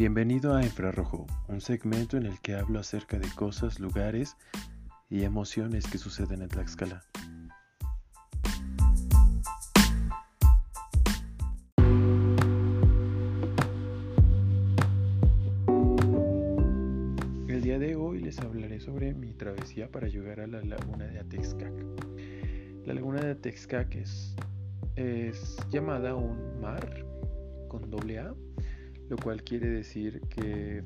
Bienvenido 0.00 0.56
a 0.56 0.62
Infrarrojo, 0.62 1.26
un 1.48 1.60
segmento 1.60 2.16
en 2.16 2.24
el 2.24 2.40
que 2.40 2.54
hablo 2.54 2.78
acerca 2.78 3.18
de 3.18 3.28
cosas, 3.36 3.80
lugares 3.80 4.34
y 5.10 5.24
emociones 5.24 5.86
que 5.86 5.98
suceden 5.98 6.40
en 6.40 6.48
Tlaxcala. 6.48 7.04
El 17.46 17.60
día 17.60 17.78
de 17.78 17.94
hoy 17.94 18.20
les 18.20 18.38
hablaré 18.38 18.80
sobre 18.80 19.12
mi 19.12 19.34
travesía 19.34 19.92
para 19.92 20.08
llegar 20.08 20.40
a 20.40 20.46
la 20.46 20.62
laguna 20.62 21.08
de 21.08 21.18
Atexcac. 21.18 21.74
La 22.86 22.94
laguna 22.94 23.20
de 23.20 23.32
Atexcac 23.32 23.96
es, 23.96 24.34
es 24.96 25.58
llamada 25.68 26.14
un 26.14 26.58
mar 26.58 27.04
con 27.68 27.90
doble 27.90 28.18
A 28.18 28.34
lo 29.10 29.16
cual 29.16 29.42
quiere 29.42 29.68
decir 29.68 30.20
que 30.28 30.84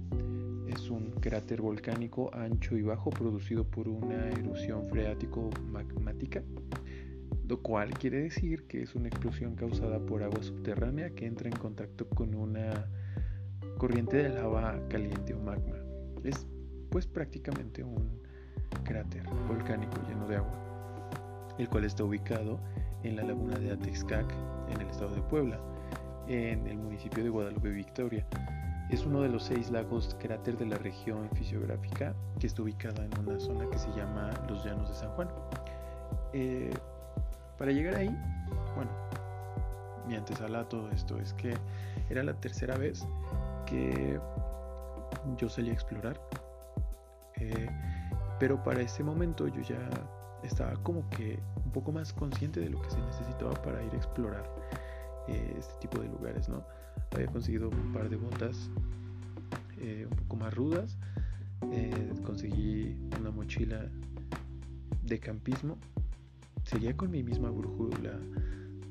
es 0.67 0.89
un 0.89 1.11
cráter 1.21 1.61
volcánico 1.61 2.35
ancho 2.35 2.75
y 2.75 2.81
bajo 2.81 3.11
producido 3.11 3.65
por 3.65 3.87
una 3.87 4.29
erupción 4.31 4.89
freático-magmática, 4.89 6.43
lo 7.47 7.61
cual 7.61 7.91
quiere 7.91 8.23
decir 8.23 8.67
que 8.67 8.83
es 8.83 8.95
una 8.95 9.09
explosión 9.09 9.55
causada 9.57 9.99
por 9.99 10.23
agua 10.23 10.43
subterránea 10.43 11.11
que 11.11 11.27
entra 11.27 11.51
en 11.51 11.57
contacto 11.57 12.09
con 12.09 12.35
una 12.35 12.89
corriente 13.77 14.17
de 14.17 14.31
lava 14.31 14.81
caliente 14.89 15.35
o 15.35 15.41
magma. 15.41 15.77
Es 16.25 16.47
pues 16.89 17.07
prácticamente 17.07 17.85
un 17.85 18.23
cráter 18.85 19.25
volcánico 19.47 20.01
lleno 20.09 20.27
de 20.27 20.37
agua, 20.37 21.51
el 21.59 21.69
cual 21.69 21.85
está 21.85 22.05
ubicado 22.05 22.59
en 23.03 23.17
la 23.17 23.23
laguna 23.23 23.59
de 23.59 23.73
Atexcac 23.73 24.35
en 24.71 24.81
el 24.81 24.89
estado 24.89 25.15
de 25.15 25.21
Puebla 25.21 25.74
en 26.29 26.67
el 26.67 26.79
municipio 26.79 27.23
de 27.23 27.31
Guadalupe 27.31 27.71
Victoria. 27.71 28.25
Es 28.91 29.05
uno 29.05 29.23
de 29.23 29.29
los 29.29 29.45
seis 29.45 29.71
lagos 29.71 30.17
cráter 30.21 30.57
de 30.57 30.67
la 30.67 30.77
región 30.77 31.29
fisiográfica 31.35 32.15
que 32.39 32.47
está 32.47 32.63
ubicada 32.63 33.05
en 33.05 33.19
una 33.19 33.39
zona 33.39 33.69
que 33.71 33.79
se 33.79 33.89
llama 33.93 34.31
los 34.49 34.65
Llanos 34.65 34.89
de 34.89 34.95
San 34.95 35.11
Juan. 35.11 35.29
Eh, 36.33 36.73
para 37.59 37.73
llegar 37.73 37.97
ahí, 37.97 38.17
bueno, 38.75 38.91
mi 40.07 40.15
antesala 40.17 40.69
todo 40.69 40.91
esto 40.91 41.19
es 41.19 41.33
que 41.35 41.55
era 42.11 42.23
la 42.23 42.35
tercera 42.35 42.77
vez 42.77 43.07
que 43.67 44.21
yo 45.37 45.49
salí 45.49 45.71
a 45.71 45.73
explorar. 45.73 46.21
Eh, 47.37 47.69
pero 48.39 48.63
para 48.63 48.81
ese 48.81 49.03
momento 49.03 49.49
yo 49.49 49.63
ya 49.63 49.79
estaba 50.43 50.75
como 50.83 51.09
que 51.11 51.39
un 51.65 51.73
poco 51.73 51.91
más 51.91 52.13
consciente 52.13 52.61
de 52.61 52.69
lo 52.69 52.81
que 52.83 52.91
se 52.91 53.01
necesitaba 53.01 53.55
para 53.55 53.83
ir 53.83 53.93
a 53.93 53.97
explorar 53.97 54.45
eh, 55.29 55.57
este 55.59 55.73
tipo 55.81 56.01
de 56.01 56.09
lugares, 56.09 56.49
¿no? 56.49 56.65
Había 57.13 57.27
conseguido 57.29 57.71
un 57.71 57.93
par 57.93 58.09
de 58.09 58.17
botas 58.17 58.71
eh, 59.81 60.07
un 60.11 60.17
poco 60.17 60.37
más 60.37 60.55
rudas, 60.55 60.99
eh, 61.73 62.13
conseguí 62.25 62.97
una 63.19 63.31
mochila 63.31 63.87
de 65.03 65.19
campismo, 65.21 65.79
sería 66.65 66.97
con 66.97 67.11
mi 67.11 67.23
misma 67.23 67.51
brújula 67.51 68.19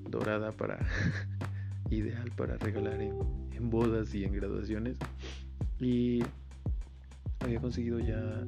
dorada 0.10 0.52
para 0.52 0.80
ideal 1.90 2.32
para 2.36 2.58
regalar 2.58 3.02
en, 3.02 3.44
bodas 3.70 4.14
y 4.14 4.24
en 4.24 4.34
graduaciones. 4.34 4.98
Y 5.80 6.22
había 7.40 7.60
conseguido 7.62 8.00
ya 8.00 8.44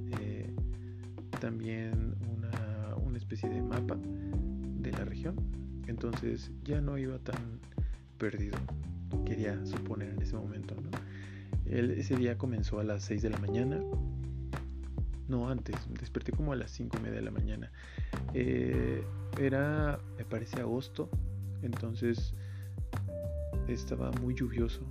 también 1.39 2.15
una, 2.35 2.95
una 2.97 3.17
especie 3.17 3.49
de 3.49 3.61
mapa 3.61 3.97
de 3.97 4.91
la 4.91 5.05
región. 5.05 5.35
Entonces 5.87 6.51
ya 6.63 6.81
no 6.81 6.97
iba 6.97 7.17
tan 7.19 7.59
perdido, 8.17 8.57
quería 9.25 9.63
suponer 9.65 10.09
en 10.09 10.21
ese 10.21 10.35
momento. 10.35 10.75
ese 11.65 12.15
día 12.15 12.37
comenzó 12.37 12.79
a 12.79 12.83
las 12.83 13.03
6 13.03 13.21
de 13.21 13.29
la 13.29 13.37
mañana. 13.37 13.79
No, 15.27 15.49
antes, 15.49 15.75
desperté 15.99 16.31
como 16.31 16.53
a 16.53 16.55
las 16.55 16.71
5 16.71 16.97
y 16.99 17.01
media 17.01 17.15
de 17.15 17.25
la 17.25 17.31
mañana. 17.31 17.71
Eh, 18.33 19.03
era, 19.39 19.99
me 20.17 20.25
parece, 20.25 20.61
agosto, 20.61 21.09
entonces 21.61 22.33
estaba 23.67 24.11
muy 24.21 24.35
lluvioso. 24.35 24.81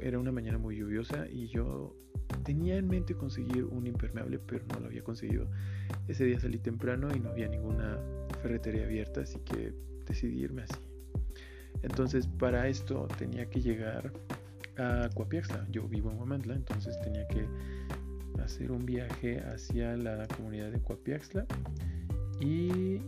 era 0.00 0.18
una 0.18 0.32
mañana 0.32 0.58
muy 0.58 0.76
lluviosa 0.76 1.28
y 1.28 1.48
yo 1.48 1.94
tenía 2.44 2.76
en 2.76 2.88
mente 2.88 3.14
conseguir 3.14 3.64
un 3.64 3.86
impermeable, 3.86 4.38
pero 4.38 4.64
no 4.72 4.80
lo 4.80 4.86
había 4.86 5.02
conseguido. 5.02 5.48
Ese 6.08 6.24
día 6.24 6.40
salí 6.40 6.58
temprano 6.58 7.08
y 7.14 7.20
no 7.20 7.30
había 7.30 7.48
ninguna 7.48 7.98
ferretería 8.42 8.84
abierta, 8.84 9.20
así 9.20 9.38
que 9.40 9.72
decidí 10.06 10.40
irme 10.40 10.62
así. 10.62 10.91
Entonces 11.82 12.26
para 12.26 12.68
esto 12.68 13.08
tenía 13.18 13.48
que 13.48 13.60
llegar 13.60 14.12
a 14.76 15.08
Coapiaxla. 15.14 15.66
Yo 15.70 15.88
vivo 15.88 16.10
en 16.10 16.18
Huamantla, 16.18 16.54
entonces 16.54 17.00
tenía 17.02 17.26
que 17.28 17.46
hacer 18.42 18.72
un 18.72 18.84
viaje 18.84 19.40
hacia 19.40 19.96
la 19.96 20.26
comunidad 20.28 20.70
de 20.70 20.80
Coapiaxla 20.80 21.46
y 22.40 23.00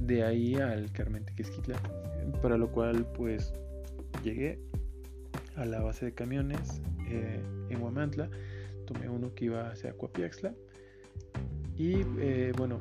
de 0.00 0.24
ahí 0.24 0.54
al 0.56 0.90
Carmen 0.92 1.24
Tequesquitla. 1.24 1.80
Para 2.42 2.56
lo 2.56 2.70
cual 2.70 3.06
pues 3.16 3.52
llegué 4.22 4.58
a 5.56 5.64
la 5.64 5.80
base 5.80 6.06
de 6.06 6.12
camiones 6.12 6.80
eh, 7.08 7.40
en 7.70 7.82
Huamantla, 7.82 8.28
tomé 8.86 9.08
uno 9.08 9.34
que 9.34 9.46
iba 9.46 9.70
hacia 9.70 9.92
Coapiaxla 9.92 10.54
y 11.76 12.00
eh, 12.18 12.52
bueno, 12.56 12.80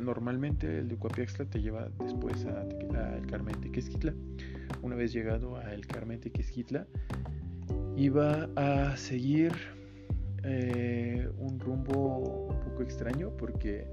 normalmente 0.00 0.78
el 0.78 0.88
de 0.88 0.96
Cuapiaxtla 0.96 1.46
te 1.46 1.60
lleva 1.60 1.88
después 1.98 2.44
al 2.46 3.26
Carmen 3.26 3.60
de 3.60 3.70
Quesquitla. 3.70 4.14
Una 4.82 4.96
vez 4.96 5.12
llegado 5.12 5.56
al 5.56 5.86
Carmen 5.86 6.20
de 6.20 6.30
Quesquitla, 6.30 6.86
iba 7.96 8.48
a 8.56 8.96
seguir 8.96 9.52
eh, 10.44 11.28
un 11.38 11.60
rumbo 11.60 12.48
un 12.50 12.60
poco 12.60 12.82
extraño 12.82 13.30
porque 13.36 13.88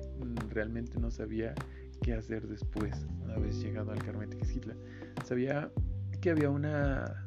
realmente 0.50 1.00
no 1.00 1.12
sabía 1.12 1.54
qué 2.02 2.14
hacer 2.14 2.48
después, 2.48 3.06
una 3.24 3.38
vez 3.38 3.62
llegado 3.62 3.92
al 3.92 4.04
Carmen 4.04 4.30
de 4.30 4.38
Quesquitla. 4.38 4.76
Sabía 5.26 5.72
que 6.22 6.32
había 6.32 6.50
una 6.50 7.24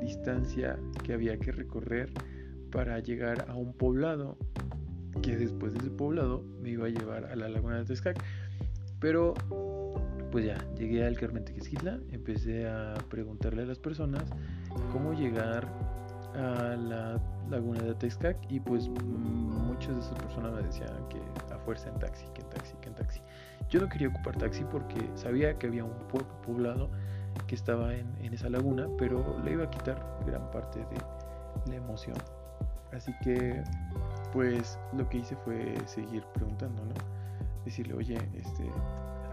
distancia 0.00 0.78
que 1.02 1.12
había 1.12 1.38
que 1.38 1.52
recorrer 1.52 2.10
para 2.70 3.00
llegar 3.00 3.46
a 3.48 3.54
un 3.54 3.72
poblado 3.72 4.36
que 5.22 5.36
después 5.36 5.72
de 5.72 5.78
ese 5.80 5.90
poblado 5.90 6.42
me 6.60 6.70
iba 6.70 6.86
a 6.86 6.90
llevar 6.90 7.26
a 7.26 7.36
la 7.36 7.48
laguna 7.48 7.78
de 7.78 7.84
Texcac. 7.84 8.22
Pero 9.00 9.34
pues 10.30 10.44
ya, 10.44 10.58
llegué 10.76 11.06
al 11.06 11.16
Carmen 11.16 11.44
Tequesquitla, 11.44 11.98
empecé 12.10 12.68
a 12.68 12.94
preguntarle 13.08 13.62
a 13.62 13.66
las 13.66 13.78
personas 13.78 14.24
cómo 14.92 15.14
llegar 15.14 15.66
a 16.34 16.76
la 16.76 17.20
laguna 17.50 17.82
de 17.82 17.94
Texcac 17.94 18.36
y 18.50 18.60
pues 18.60 18.88
muchas 18.88 19.94
de 19.94 20.00
esas 20.00 20.18
personas 20.18 20.52
me 20.52 20.62
decían 20.62 20.90
que 21.08 21.18
a 21.52 21.58
fuerza 21.60 21.88
en 21.88 21.98
taxi, 21.98 22.26
que 22.34 22.42
en 22.42 22.50
taxi, 22.50 22.74
que 22.80 22.88
en 22.88 22.94
taxi. 22.94 23.20
Yo 23.70 23.80
no 23.80 23.88
quería 23.88 24.08
ocupar 24.08 24.36
taxi 24.36 24.64
porque 24.70 25.08
sabía 25.14 25.58
que 25.58 25.66
había 25.66 25.84
un 25.84 25.94
poblado 26.46 26.90
que 27.46 27.54
estaba 27.54 27.94
en 27.94 28.32
esa 28.32 28.50
laguna, 28.50 28.86
pero 28.98 29.40
le 29.44 29.52
iba 29.52 29.64
a 29.64 29.70
quitar 29.70 30.04
gran 30.26 30.50
parte 30.50 30.80
de 30.80 31.70
la 31.70 31.76
emoción. 31.76 32.16
Así 32.92 33.12
que 33.22 33.62
pues 34.32 34.78
lo 34.96 35.08
que 35.08 35.18
hice 35.18 35.36
fue 35.36 35.74
seguir 35.86 36.24
preguntando, 36.34 36.84
¿no? 36.84 36.94
Decirle, 37.64 37.94
oye, 37.94 38.18
este, 38.34 38.70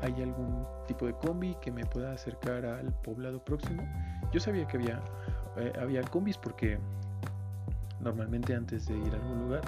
¿hay 0.01 0.22
algún 0.22 0.66
tipo 0.88 1.06
de 1.06 1.13
combi 1.13 1.56
que 1.61 1.72
me 1.72 1.85
pueda 1.85 2.13
acercar 2.13 2.66
al 2.66 2.94
poblado 3.01 3.44
próximo? 3.44 3.83
Yo 4.31 4.39
sabía 4.39 4.67
que 4.67 4.78
había, 4.78 5.01
eh, 5.57 5.73
había 5.79 6.01
combis 6.03 6.38
porque 6.38 6.78
normalmente 8.00 8.53
antes 8.53 8.88
de 8.88 8.97
ir 8.97 9.13
a 9.13 9.17
algún 9.17 9.39
lugar 9.44 9.61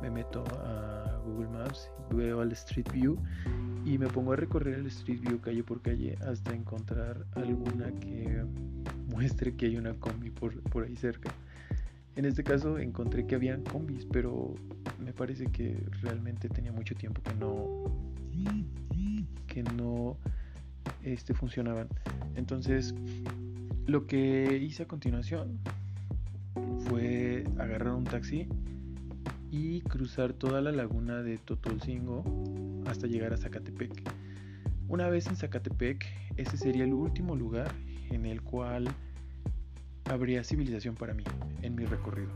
me 0.00 0.10
meto 0.10 0.44
a 0.64 1.18
Google 1.24 1.48
Maps, 1.48 1.90
veo 2.10 2.40
al 2.40 2.52
Street 2.52 2.90
View 2.92 3.18
y 3.84 3.98
me 3.98 4.06
pongo 4.06 4.32
a 4.32 4.36
recorrer 4.36 4.74
el 4.74 4.86
Street 4.86 5.20
View 5.20 5.40
calle 5.40 5.62
por 5.64 5.82
calle 5.82 6.16
hasta 6.26 6.54
encontrar 6.54 7.26
alguna 7.34 7.90
que 8.00 8.44
muestre 9.10 9.56
que 9.56 9.66
hay 9.66 9.76
una 9.76 9.94
combi 9.94 10.30
por, 10.30 10.60
por 10.62 10.84
ahí 10.84 10.96
cerca. 10.96 11.30
En 12.18 12.24
este 12.24 12.42
caso 12.42 12.80
encontré 12.80 13.28
que 13.28 13.36
habían 13.36 13.62
combis, 13.62 14.04
pero 14.04 14.52
me 14.98 15.12
parece 15.12 15.46
que 15.52 15.80
realmente 16.02 16.48
tenía 16.48 16.72
mucho 16.72 16.96
tiempo 16.96 17.22
que 17.22 17.32
no 17.34 17.84
que 19.46 19.62
no 19.62 20.16
este, 21.04 21.32
funcionaban. 21.32 21.86
Entonces, 22.34 22.92
lo 23.86 24.08
que 24.08 24.58
hice 24.60 24.82
a 24.82 24.88
continuación 24.88 25.60
fue 26.88 27.44
agarrar 27.56 27.94
un 27.94 28.02
taxi 28.02 28.48
y 29.52 29.82
cruzar 29.82 30.32
toda 30.32 30.60
la 30.60 30.72
laguna 30.72 31.22
de 31.22 31.38
Totolcingo 31.38 32.24
hasta 32.88 33.06
llegar 33.06 33.32
a 33.32 33.36
Zacatepec. 33.36 33.92
Una 34.88 35.08
vez 35.08 35.28
en 35.28 35.36
Zacatepec, 35.36 36.04
ese 36.36 36.56
sería 36.56 36.82
el 36.82 36.94
último 36.94 37.36
lugar 37.36 37.70
en 38.10 38.26
el 38.26 38.42
cual 38.42 38.88
habría 40.08 40.42
civilización 40.44 40.94
para 40.94 41.14
mí 41.14 41.24
en 41.62 41.74
mi 41.74 41.84
recorrido. 41.84 42.30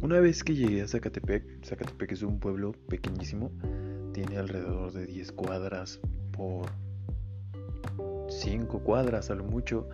Una 0.00 0.20
vez 0.20 0.44
que 0.44 0.54
llegué 0.54 0.82
a 0.82 0.88
Zacatepec, 0.88 1.64
Zacatepec 1.64 2.12
es 2.12 2.22
un 2.22 2.38
pueblo 2.38 2.72
pequeñísimo, 2.88 3.50
tiene 4.12 4.36
alrededor 4.36 4.92
de 4.92 5.06
10 5.06 5.32
cuadras 5.32 6.00
por 6.32 6.66
5 8.28 8.80
cuadras 8.80 9.30
a 9.30 9.34
lo 9.34 9.44
mucho. 9.44 9.88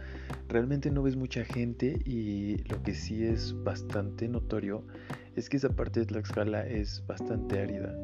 Realmente 0.49 0.91
no 0.91 1.03
ves 1.03 1.17
mucha 1.17 1.45
gente 1.45 2.01
y 2.05 2.57
lo 2.65 2.83
que 2.83 2.95
sí 2.95 3.25
es 3.25 3.55
bastante 3.63 4.29
notorio 4.29 4.85
es 5.39 5.49
que 5.49 5.57
esa 5.57 5.71
parte 5.71 6.01
de 6.01 6.07
Tlaxcala 6.07 6.67
es 6.67 7.05
bastante 7.07 7.61
árida 7.61 7.95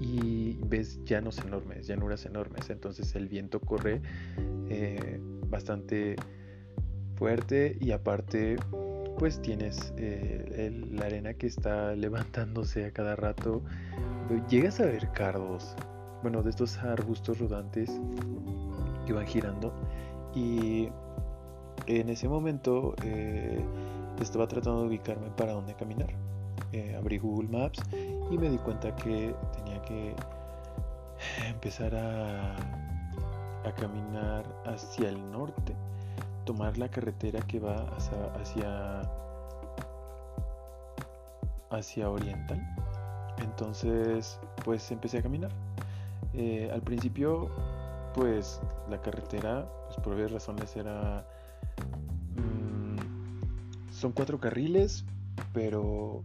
y 0.00 0.58
ves 0.66 1.02
llanos 1.04 1.38
enormes, 1.38 1.86
llanuras 1.86 2.26
enormes, 2.26 2.70
entonces 2.70 3.14
el 3.16 3.28
viento 3.28 3.60
corre 3.60 4.00
eh, 4.68 5.20
bastante 5.48 6.16
fuerte 7.16 7.76
y 7.80 7.90
aparte 7.90 8.56
pues 9.18 9.40
tienes 9.40 9.94
eh, 9.96 10.70
la 10.92 11.06
arena 11.06 11.34
que 11.34 11.46
está 11.46 11.94
levantándose 11.94 12.84
a 12.84 12.92
cada 12.92 13.16
rato, 13.16 13.62
llegas 14.48 14.78
a 14.80 14.84
ver 14.84 15.10
cardos, 15.12 15.74
bueno, 16.22 16.42
de 16.42 16.50
estos 16.50 16.76
arbustos 16.78 17.38
rodantes 17.38 17.90
que 19.06 19.12
van 19.12 19.26
girando 19.26 19.72
y 20.34 20.90
en 21.86 22.10
ese 22.10 22.28
momento 22.28 22.94
eh, 23.02 23.64
estaba 24.20 24.46
tratando 24.46 24.82
de 24.82 24.88
ubicarme 24.88 25.30
para 25.30 25.52
dónde 25.52 25.74
caminar. 25.74 26.25
Abrí 26.96 27.18
Google 27.18 27.48
Maps 27.48 27.80
y 28.30 28.38
me 28.38 28.48
di 28.50 28.58
cuenta 28.58 28.94
que 28.96 29.34
tenía 29.54 29.80
que 29.82 30.14
empezar 31.48 31.94
a, 31.94 32.56
a 33.64 33.72
caminar 33.74 34.44
hacia 34.64 35.08
el 35.08 35.30
norte, 35.30 35.74
tomar 36.44 36.78
la 36.78 36.88
carretera 36.88 37.40
que 37.40 37.58
va 37.58 37.76
hacia, 37.96 38.24
hacia, 38.40 39.02
hacia 41.70 42.10
oriental. 42.10 42.60
Entonces, 43.38 44.38
pues 44.64 44.90
empecé 44.90 45.18
a 45.18 45.22
caminar. 45.22 45.50
Eh, 46.34 46.70
al 46.72 46.82
principio, 46.82 47.50
pues 48.14 48.60
la 48.90 49.00
carretera, 49.00 49.66
pues 49.86 49.96
por 49.98 50.12
varias 50.14 50.32
razones 50.32 50.76
era... 50.76 51.26
Mm, 52.36 52.96
son 53.92 54.12
cuatro 54.12 54.38
carriles, 54.38 55.04
pero 55.56 56.22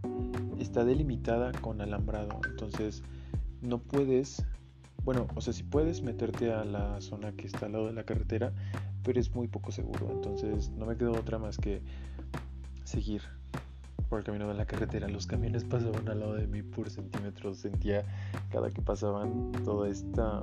está 0.58 0.84
delimitada 0.84 1.52
con 1.52 1.80
alambrado. 1.80 2.38
Entonces 2.46 3.02
no 3.62 3.78
puedes, 3.78 4.44
bueno, 5.04 5.26
o 5.34 5.40
sea, 5.40 5.54
si 5.54 5.62
puedes 5.62 6.02
meterte 6.02 6.52
a 6.52 6.66
la 6.66 7.00
zona 7.00 7.32
que 7.32 7.46
está 7.46 7.64
al 7.64 7.72
lado 7.72 7.86
de 7.86 7.94
la 7.94 8.04
carretera, 8.04 8.52
pero 9.02 9.18
es 9.18 9.34
muy 9.34 9.48
poco 9.48 9.72
seguro. 9.72 10.10
Entonces 10.10 10.68
no 10.72 10.84
me 10.84 10.98
quedó 10.98 11.12
otra 11.12 11.38
más 11.38 11.56
que 11.56 11.80
seguir 12.84 13.22
por 14.10 14.18
el 14.18 14.26
camino 14.26 14.46
de 14.48 14.52
la 14.52 14.66
carretera. 14.66 15.08
Los 15.08 15.26
camiones 15.26 15.64
pasaban 15.64 16.06
al 16.10 16.20
lado 16.20 16.34
de 16.34 16.46
mí 16.46 16.62
por 16.62 16.90
centímetros. 16.90 17.56
Sentía 17.56 18.04
cada 18.50 18.68
que 18.68 18.82
pasaban 18.82 19.50
todo 19.64 19.86
esta, 19.86 20.42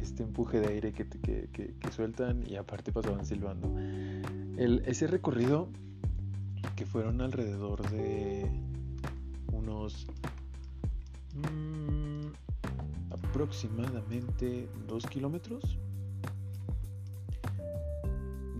este 0.00 0.24
empuje 0.24 0.58
de 0.58 0.66
aire 0.66 0.92
que, 0.92 1.06
que, 1.06 1.48
que, 1.52 1.92
sueltan 1.92 2.42
y 2.48 2.56
aparte 2.56 2.90
pasaban 2.90 3.24
silbando. 3.24 3.72
El, 4.56 4.82
ese 4.86 5.06
recorrido 5.06 5.68
fueron 6.84 7.20
alrededor 7.20 7.88
de 7.90 8.50
unos 9.52 10.06
mm, 11.34 12.26
aproximadamente 13.10 14.68
2 14.86 15.06
kilómetros. 15.06 15.78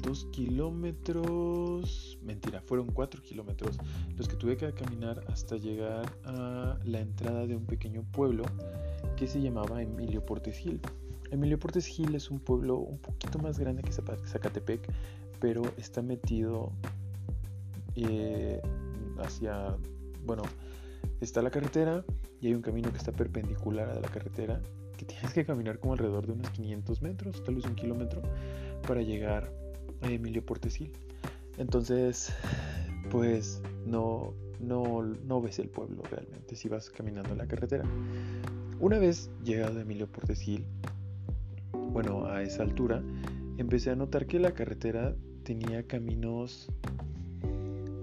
2 0.02 0.24
kilómetros, 0.32 2.18
mentira, 2.22 2.60
fueron 2.60 2.88
4 2.88 3.22
kilómetros 3.22 3.78
los 4.16 4.28
que 4.28 4.34
tuve 4.34 4.56
que 4.56 4.72
caminar 4.72 5.22
hasta 5.28 5.56
llegar 5.56 6.12
a 6.24 6.76
la 6.84 7.00
entrada 7.00 7.46
de 7.46 7.54
un 7.54 7.66
pequeño 7.66 8.02
pueblo 8.10 8.44
que 9.16 9.28
se 9.28 9.40
llamaba 9.40 9.80
Emilio 9.80 10.24
Portes 10.26 10.56
Gil. 10.58 10.80
Emilio 11.30 11.58
Portes 11.58 11.86
Gil 11.86 12.14
es 12.14 12.30
un 12.30 12.40
pueblo 12.40 12.78
un 12.78 12.98
poquito 12.98 13.38
más 13.38 13.58
grande 13.58 13.82
que 13.82 13.92
Zacatepec, 13.92 14.92
pero 15.40 15.62
está 15.76 16.02
metido 16.02 16.72
eh, 17.96 18.60
hacia, 19.18 19.76
bueno, 20.24 20.42
está 21.20 21.42
la 21.42 21.50
carretera 21.50 22.04
y 22.40 22.48
hay 22.48 22.54
un 22.54 22.62
camino 22.62 22.90
que 22.90 22.98
está 22.98 23.12
perpendicular 23.12 23.88
a 23.88 24.00
la 24.00 24.08
carretera 24.08 24.60
que 24.96 25.04
tienes 25.04 25.32
que 25.32 25.44
caminar 25.44 25.78
como 25.78 25.94
alrededor 25.94 26.26
de 26.26 26.32
unos 26.32 26.50
500 26.50 27.02
metros, 27.02 27.42
tal 27.44 27.56
vez 27.56 27.64
un 27.64 27.74
kilómetro, 27.74 28.22
para 28.86 29.02
llegar 29.02 29.52
a 30.02 30.08
Emilio 30.08 30.44
Portesil. 30.44 30.92
Entonces, 31.58 32.32
pues 33.10 33.60
no, 33.86 34.34
no, 34.60 35.02
no 35.02 35.40
ves 35.40 35.58
el 35.58 35.68
pueblo 35.68 36.02
realmente 36.10 36.56
si 36.56 36.68
vas 36.68 36.90
caminando 36.90 37.30
en 37.32 37.38
la 37.38 37.46
carretera. 37.46 37.84
Una 38.80 38.98
vez 38.98 39.30
llegado 39.44 39.78
a 39.78 39.82
Emilio 39.82 40.06
Portesil, 40.06 40.64
bueno, 41.72 42.26
a 42.26 42.42
esa 42.42 42.62
altura, 42.62 43.02
empecé 43.58 43.90
a 43.90 43.96
notar 43.96 44.26
que 44.26 44.38
la 44.38 44.52
carretera 44.52 45.14
tenía 45.44 45.86
caminos 45.86 46.68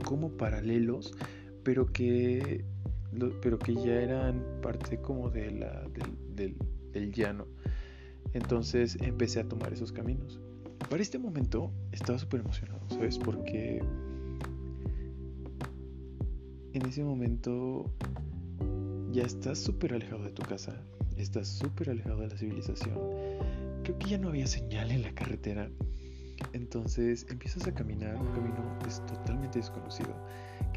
como 0.09 0.31
paralelos, 0.31 1.13
pero 1.63 1.85
que 1.93 2.65
pero 3.43 3.59
que 3.59 3.75
ya 3.75 3.93
eran 4.01 4.43
parte 4.59 4.99
como 4.99 5.29
de 5.29 5.51
la, 5.51 5.87
del, 6.35 6.57
del, 6.91 7.11
llano. 7.13 7.45
Entonces 8.33 8.97
empecé 9.01 9.39
a 9.39 9.47
tomar 9.47 9.71
esos 9.71 9.91
caminos. 9.91 10.39
Para 10.89 11.03
este 11.03 11.19
momento 11.19 11.71
estaba 11.91 12.17
súper 12.17 12.39
emocionado, 12.39 12.81
¿sabes? 12.89 13.19
Porque 13.19 13.83
en 16.73 16.85
ese 16.87 17.03
momento 17.03 17.85
ya 19.11 19.23
estás 19.23 19.59
súper 19.59 19.93
alejado 19.93 20.23
de 20.23 20.31
tu 20.31 20.41
casa, 20.41 20.81
estás 21.17 21.47
súper 21.49 21.91
alejado 21.91 22.21
de 22.21 22.29
la 22.29 22.37
civilización. 22.37 22.97
Creo 23.83 23.99
que 23.99 24.09
ya 24.09 24.17
no 24.17 24.29
había 24.29 24.47
señal 24.47 24.89
en 24.89 25.03
la 25.03 25.13
carretera. 25.13 25.69
Entonces 26.53 27.25
empiezas 27.29 27.67
a 27.67 27.73
caminar 27.73 28.15
un 28.15 28.27
camino 28.33 28.79
es 28.87 29.05
totalmente 29.05 29.59
desconocido 29.59 30.13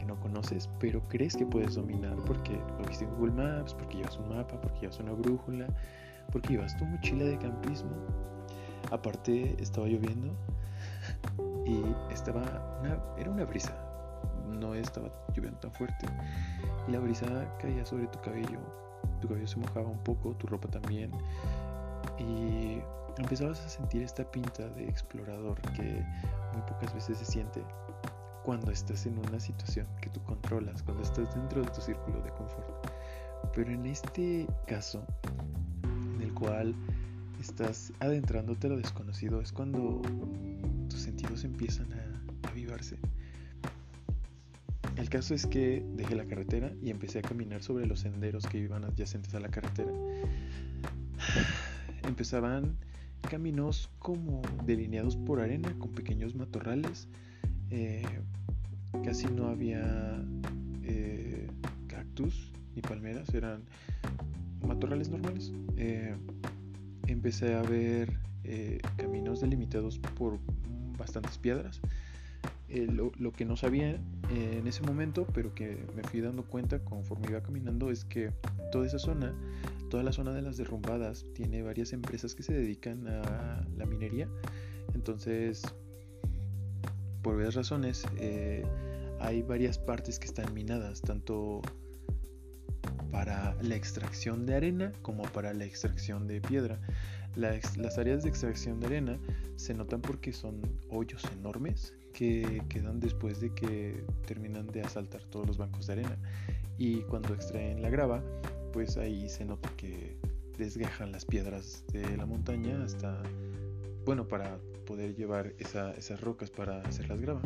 no 0.05 0.19
conoces, 0.21 0.69
pero 0.79 1.07
crees 1.09 1.37
que 1.37 1.47
puedes 1.47 1.75
dominar 1.75 2.17
porque 2.27 2.59
lo 2.79 2.87
viste 2.87 3.05
en 3.05 3.15
Google 3.17 3.33
Maps, 3.33 3.75
porque 3.75 3.99
llevas 3.99 4.17
un 4.19 4.29
mapa, 4.29 4.61
porque 4.61 4.81
llevas 4.81 4.99
una 4.99 5.13
brújula, 5.13 5.67
porque 6.31 6.51
llevas 6.51 6.77
tu 6.77 6.85
mochila 6.85 7.25
de 7.25 7.39
campismo. 7.39 7.91
Aparte 8.91 9.57
estaba 9.61 9.87
lloviendo 9.87 10.35
y 11.65 11.83
estaba 12.13 12.43
era 13.17 13.31
una 13.31 13.45
brisa, 13.45 13.73
no 14.49 14.75
estaba 14.75 15.09
lloviendo 15.35 15.59
tan 15.61 15.73
fuerte 15.73 16.07
y 16.88 16.93
la 16.93 16.99
brisa 16.99 17.26
caía 17.61 17.87
sobre 17.87 18.07
tu 18.09 18.21
cabello, 18.21 18.59
tu 19.21 19.29
cabello 19.29 19.47
se 19.47 19.59
mojaba 19.59 19.88
un 19.88 20.02
poco, 20.02 20.35
tu 20.35 20.47
ropa 20.49 20.69
también 20.69 21.12
y 22.18 22.80
empezabas 23.18 23.61
a 23.61 23.68
sentir 23.68 24.02
esta 24.02 24.30
pinta 24.30 24.68
de 24.71 24.85
explorador 24.85 25.61
que 25.73 26.04
muy 26.52 26.62
pocas 26.68 26.94
veces 26.94 27.18
se 27.18 27.25
siente 27.25 27.62
cuando 28.44 28.71
estás 28.71 29.06
en 29.06 29.18
una 29.18 29.38
situación 29.38 29.87
que 30.00 30.11
tú 30.11 30.23
controlas, 30.25 30.82
cuando 30.82 31.02
estás 31.02 31.35
dentro 31.35 31.62
de 31.62 31.71
tu 31.71 31.80
círculo 31.80 32.21
de 32.23 32.30
confort. 32.30 32.87
Pero 33.54 33.71
en 33.71 33.87
este 33.87 34.47
caso, 34.66 35.04
en 36.14 36.23
el 36.23 36.35
cual 36.35 36.75
estás 37.40 37.92
adentrándote 38.00 38.66
a 38.66 38.71
lo 38.71 38.76
desconocido, 38.76 39.40
es 39.40 39.52
cuando 39.52 40.00
tus 40.88 41.00
sentidos 41.00 41.44
empiezan 41.44 41.92
a 41.92 42.49
avivarse. 42.49 42.99
El 44.97 45.09
caso 45.09 45.35
es 45.35 45.47
que 45.47 45.85
dejé 45.94 46.14
la 46.14 46.26
carretera 46.26 46.73
y 46.82 46.90
empecé 46.90 47.21
a 47.21 47.23
caminar 47.23 47.62
sobre 47.62 47.87
los 47.87 48.00
senderos 48.00 48.47
que 48.47 48.59
iban 48.59 48.85
adyacentes 48.85 49.35
a 49.35 49.40
la 49.40 49.49
carretera. 49.49 49.90
Empezaban 52.06 52.76
caminos 53.30 53.88
como 53.99 54.42
delineados 54.64 55.16
por 55.16 55.40
arena 55.40 55.73
con 55.78 55.92
pequeños 55.92 56.35
matorrales 56.35 57.09
eh, 57.73 58.02
casi 59.02 59.26
no 59.28 59.47
había 59.47 60.23
eh, 60.82 61.49
cactus 61.87 62.52
ni 62.75 62.82
palmeras, 62.82 63.32
eran 63.32 63.62
matorrales 64.61 65.09
normales. 65.09 65.52
Eh, 65.78 66.14
empecé 67.06 67.54
a 67.54 67.62
ver 67.62 68.12
caminos 68.97 69.40
delimitados 69.40 69.99
por 69.99 70.38
bastantes 70.99 71.38
piedras. 71.38 71.80
Lo, 72.68 73.12
lo, 73.18 73.32
que 73.32 73.44
no 73.44 73.56
sabía 73.56 73.99
en 74.30 74.66
ese 74.66 74.82
momento, 74.82 75.26
pero 75.32 75.54
que 75.54 75.87
me 75.94 76.02
fui 76.02 76.21
dando 76.21 76.42
cuenta 76.44 76.78
conforme 76.80 77.28
iba 77.28 77.42
caminando, 77.42 77.90
es 77.90 78.04
que 78.04 78.32
toda 78.71 78.87
esa 78.87 78.99
zona, 78.99 79.35
toda 79.92 80.02
la 80.04 80.12
zona 80.12 80.32
de 80.32 80.40
las 80.40 80.56
derrumbadas, 80.56 81.26
tiene 81.34 81.62
varias 81.62 81.92
empresas 81.92 82.34
que 82.34 82.42
se 82.42 82.54
dedican 82.54 83.06
a 83.06 83.62
la 83.76 83.84
minería. 83.84 84.26
Entonces 84.94 85.62
por 87.20 87.37
varias 87.37 87.56
razones, 87.56 88.06
eh, 88.16 88.64
hay 89.20 89.42
varias 89.42 89.78
partes 89.78 90.18
que 90.18 90.25
están 90.28 90.54
minadas, 90.54 91.02
tanto 91.02 91.61
para 93.11 93.54
la 93.61 93.76
extracción 93.76 94.46
de 94.46 94.54
arena 94.54 94.94
como 95.02 95.25
para 95.25 95.52
la 95.52 95.66
extracción 95.66 96.26
de 96.26 96.40
piedra. 96.40 96.80
las 97.37 97.99
áreas 97.99 98.22
de 98.22 98.30
extracción 98.30 98.80
de 98.80 98.87
arena 98.87 99.18
se 99.56 99.75
notan 99.75 100.00
porque 100.00 100.32
son 100.32 100.62
hoyos 100.88 101.22
enormes 101.38 101.92
que 102.14 102.62
quedan 102.70 102.99
después 102.99 103.42
de 103.42 103.54
que 103.54 104.02
terminan 104.26 104.68
de 104.68 104.80
asaltar 104.80 105.22
todos 105.25 105.46
los 105.46 105.58
bancos 105.58 105.87
de 105.87 105.92
arena. 105.92 106.16
y 106.78 107.02
cuando 107.02 107.34
extraen 107.34 107.82
la 107.82 107.90
grava, 107.90 108.22
pues 108.73 108.97
ahí 108.97 109.29
se 109.29 109.45
nota 109.45 109.71
que 109.76 110.17
desgajan 110.59 111.12
las 111.12 111.25
piedras 111.25 111.85
de 111.93 112.17
la 112.17 112.26
montaña 112.26 112.83
hasta, 112.85 113.23
bueno, 114.05 114.26
para 114.26 114.59
poder 114.87 115.14
llevar 115.14 115.55
esas 115.59 116.21
rocas 116.21 116.50
para 116.50 116.81
hacer 116.83 117.09
las 117.09 117.21
grava. 117.21 117.43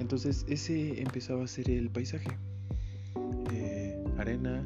Entonces 0.00 0.44
ese 0.48 1.00
empezaba 1.00 1.44
a 1.44 1.46
ser 1.46 1.70
el 1.70 1.90
paisaje. 1.90 2.30
Eh, 3.52 4.02
arena, 4.18 4.62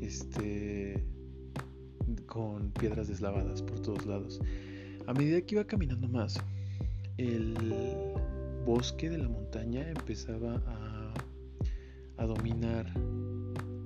este, 0.00 1.02
con 2.26 2.70
piedras 2.72 3.08
deslavadas 3.08 3.62
por 3.62 3.80
todos 3.80 4.06
lados. 4.06 4.40
A 5.06 5.12
medida 5.12 5.40
que 5.42 5.54
iba 5.54 5.66
caminando 5.66 6.08
más, 6.08 6.38
el 7.18 7.54
bosque 8.64 9.10
de 9.10 9.18
la 9.18 9.28
montaña 9.28 9.88
empezaba 9.88 10.62
a 12.16 12.26
dominar 12.26 12.86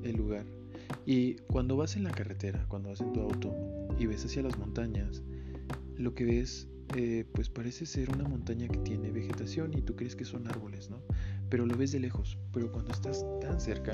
el 0.04 0.16
lugar. 0.16 0.57
Y 1.06 1.34
cuando 1.50 1.76
vas 1.76 1.96
en 1.96 2.04
la 2.04 2.10
carretera, 2.10 2.66
cuando 2.68 2.90
vas 2.90 3.00
en 3.00 3.12
tu 3.12 3.20
auto 3.20 3.54
y 3.98 4.06
ves 4.06 4.24
hacia 4.24 4.42
las 4.42 4.58
montañas, 4.58 5.22
lo 5.96 6.14
que 6.14 6.24
ves 6.24 6.68
eh, 6.96 7.26
pues 7.34 7.50
parece 7.50 7.84
ser 7.84 8.10
una 8.10 8.26
montaña 8.26 8.66
que 8.66 8.78
tiene 8.78 9.10
vegetación 9.10 9.76
y 9.76 9.82
tú 9.82 9.94
crees 9.94 10.16
que 10.16 10.24
son 10.24 10.48
árboles, 10.48 10.88
¿no? 10.88 11.02
Pero 11.50 11.66
lo 11.66 11.76
ves 11.76 11.92
de 11.92 12.00
lejos. 12.00 12.38
Pero 12.52 12.72
cuando 12.72 12.92
estás 12.92 13.26
tan 13.40 13.60
cerca, 13.60 13.92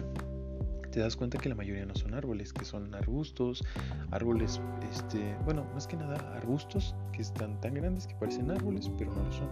te 0.93 1.01
das 1.01 1.17
cuenta 1.17 1.39
que 1.39 1.49
la 1.49 1.57
mayoría 1.57 1.85
no 1.87 1.95
son 1.97 2.15
árboles, 2.15 2.53
que 2.53 2.65
son 2.65 2.95
arbustos, 2.95 3.65
árboles, 4.13 4.61
este, 4.93 5.37
bueno, 5.45 5.67
más 5.75 5.89
que 5.89 5.97
nada 5.97 6.17
arbustos 6.37 6.95
que 7.13 7.23
están 7.23 7.61
tan 7.61 7.75
grandes 7.75 8.07
que 8.07 8.15
parecen 8.15 8.49
árboles, 8.51 8.89
pero 8.97 9.13
no 9.13 9.25
lo 9.25 9.33
son. 9.33 9.49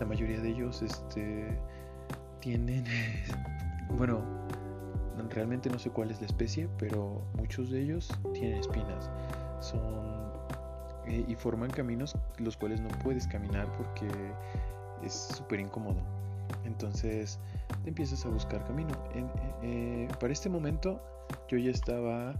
La 0.00 0.06
mayoría 0.06 0.40
de 0.40 0.48
ellos, 0.48 0.80
este, 0.80 1.58
tienen, 2.40 2.84
bueno, 3.98 4.24
realmente 5.30 5.70
no 5.70 5.78
sé 5.78 5.90
cuál 5.90 6.10
es 6.10 6.20
la 6.20 6.26
especie, 6.26 6.68
pero 6.78 7.22
muchos 7.36 7.70
de 7.70 7.82
ellos 7.82 8.08
tienen 8.32 8.58
espinas, 8.58 9.10
son 9.60 10.28
eh, 11.06 11.24
y 11.26 11.34
forman 11.34 11.70
caminos 11.70 12.16
los 12.38 12.56
cuales 12.56 12.80
no 12.80 12.88
puedes 13.02 13.26
caminar 13.26 13.66
porque 13.76 14.08
es 15.02 15.14
súper 15.36 15.60
incómodo. 15.60 16.00
Entonces 16.64 17.38
te 17.82 17.88
empiezas 17.88 18.24
a 18.26 18.28
buscar 18.28 18.64
camino. 18.64 18.94
Eh, 19.14 19.24
eh, 19.62 20.08
para 20.20 20.32
este 20.32 20.48
momento 20.48 21.00
yo 21.48 21.58
ya 21.58 21.70
estaba... 21.70 22.34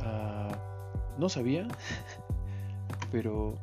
Ah, 0.00 0.56
no 1.18 1.28
sabía, 1.28 1.66
pero 3.12 3.54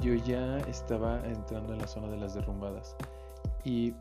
yo 0.00 0.14
ya 0.14 0.58
estaba 0.60 1.20
entrando 1.26 1.72
en 1.72 1.80
la 1.80 1.86
zona 1.86 2.08
de 2.08 2.16
las 2.16 2.34
derrumbadas. 2.34 2.96
Y 3.64 3.94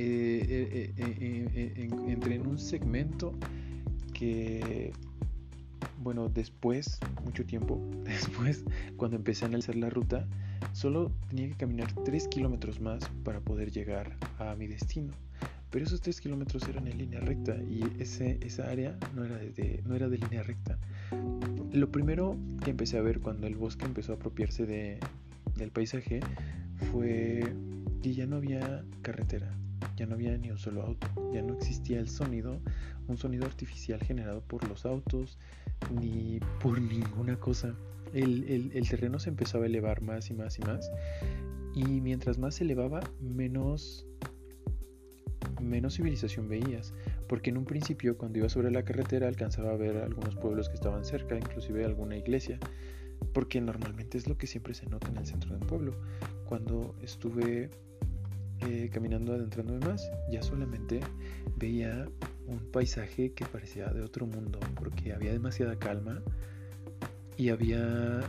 eh, 0.00 1.70
entré 2.08 2.34
en 2.36 2.46
un 2.46 2.58
segmento 2.58 3.34
que, 4.12 4.92
bueno, 5.98 6.28
después, 6.28 6.98
mucho 7.24 7.44
tiempo 7.44 7.80
después, 8.04 8.64
cuando 8.96 9.16
empecé 9.16 9.44
a 9.44 9.48
analizar 9.48 9.76
la 9.76 9.90
ruta, 9.90 10.26
Solo 10.72 11.10
tenía 11.28 11.48
que 11.48 11.54
caminar 11.54 11.92
3 12.04 12.28
kilómetros 12.28 12.80
más 12.80 13.02
para 13.24 13.40
poder 13.40 13.70
llegar 13.70 14.16
a 14.38 14.54
mi 14.54 14.66
destino. 14.66 15.12
Pero 15.70 15.84
esos 15.84 16.00
3 16.00 16.20
kilómetros 16.20 16.68
eran 16.68 16.86
en 16.88 16.98
línea 16.98 17.20
recta 17.20 17.56
y 17.56 17.82
ese, 17.98 18.38
esa 18.42 18.68
área 18.68 18.98
no 19.14 19.24
era, 19.24 19.36
de, 19.36 19.82
no 19.86 19.94
era 19.94 20.08
de 20.08 20.18
línea 20.18 20.42
recta. 20.42 20.78
Lo 21.72 21.90
primero 21.90 22.36
que 22.64 22.70
empecé 22.70 22.98
a 22.98 23.02
ver 23.02 23.20
cuando 23.20 23.46
el 23.46 23.56
bosque 23.56 23.84
empezó 23.84 24.12
a 24.12 24.16
apropiarse 24.16 24.66
de, 24.66 24.98
del 25.56 25.70
paisaje 25.70 26.20
fue 26.90 27.44
que 28.02 28.14
ya 28.14 28.26
no 28.26 28.36
había 28.36 28.84
carretera, 29.02 29.52
ya 30.00 30.06
no 30.06 30.14
había 30.14 30.36
ni 30.36 30.50
un 30.50 30.58
solo 30.58 30.82
auto, 30.82 31.06
ya 31.30 31.42
no 31.42 31.54
existía 31.54 32.00
el 32.00 32.08
sonido, 32.08 32.58
un 33.06 33.18
sonido 33.18 33.44
artificial 33.44 34.02
generado 34.02 34.40
por 34.40 34.66
los 34.66 34.86
autos, 34.86 35.38
ni 36.00 36.40
por 36.58 36.80
ninguna 36.80 37.38
cosa 37.38 37.76
el, 38.14 38.88
terreno 38.88 39.18
se 39.18 39.28
empezaba 39.28 39.64
a 39.64 39.66
elevar 39.66 40.02
más 40.02 40.30
y 40.30 40.34
más 40.34 40.58
y 40.58 40.62
más. 40.62 40.90
Y 41.74 42.00
mientras 42.00 42.38
más 42.38 42.56
se 42.56 42.64
elevaba, 42.64 43.00
menos, 43.20 44.06
menos 45.60 45.94
civilización 45.94 46.48
veías. 46.48 46.94
Porque 47.28 47.50
en 47.50 47.58
un 47.58 47.64
principio, 47.64 48.18
cuando 48.18 48.38
iba 48.38 48.48
sobre 48.48 48.70
la 48.70 48.84
carretera, 48.84 49.28
alcanzaba 49.28 49.72
a 49.72 49.76
ver 49.76 49.98
algunos 49.98 50.34
pueblos 50.36 50.68
que 50.68 50.74
estaban 50.74 51.04
cerca, 51.04 51.36
inclusive 51.36 51.84
alguna 51.84 52.16
iglesia. 52.16 52.58
Porque 53.32 53.60
normalmente 53.60 54.18
es 54.18 54.26
lo 54.26 54.36
que 54.36 54.46
siempre 54.46 54.74
se 54.74 54.86
nota 54.86 55.08
en 55.08 55.18
el 55.18 55.26
centro 55.26 55.50
de 55.50 55.56
un 55.56 55.66
pueblo. 55.66 55.94
Cuando 56.46 56.96
estuve 57.02 57.70
eh, 58.62 58.90
caminando 58.92 59.32
adentrándome 59.32 59.86
más, 59.86 60.10
ya 60.30 60.42
solamente 60.42 61.00
veía 61.56 62.08
un 62.46 62.58
paisaje 62.72 63.32
que 63.32 63.44
parecía 63.46 63.86
de 63.88 64.02
otro 64.02 64.26
mundo, 64.26 64.58
porque 64.76 65.12
había 65.12 65.32
demasiada 65.32 65.78
calma 65.78 66.22
y 67.36 67.48
había 67.48 68.20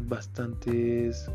bastantes 0.00 1.30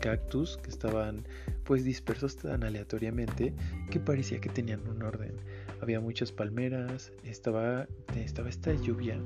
cactus 0.00 0.58
que 0.58 0.70
estaban 0.70 1.24
pues 1.64 1.84
dispersos 1.84 2.36
tan 2.36 2.62
aleatoriamente 2.62 3.52
que 3.90 3.98
parecía 3.98 4.40
que 4.40 4.48
tenían 4.48 4.86
un 4.88 5.02
orden. 5.02 5.32
Había 5.80 6.00
muchas 6.00 6.30
palmeras, 6.32 7.12
estaba, 7.24 7.88
estaba 8.14 8.48
esta 8.48 8.72
lluvia 8.74 9.18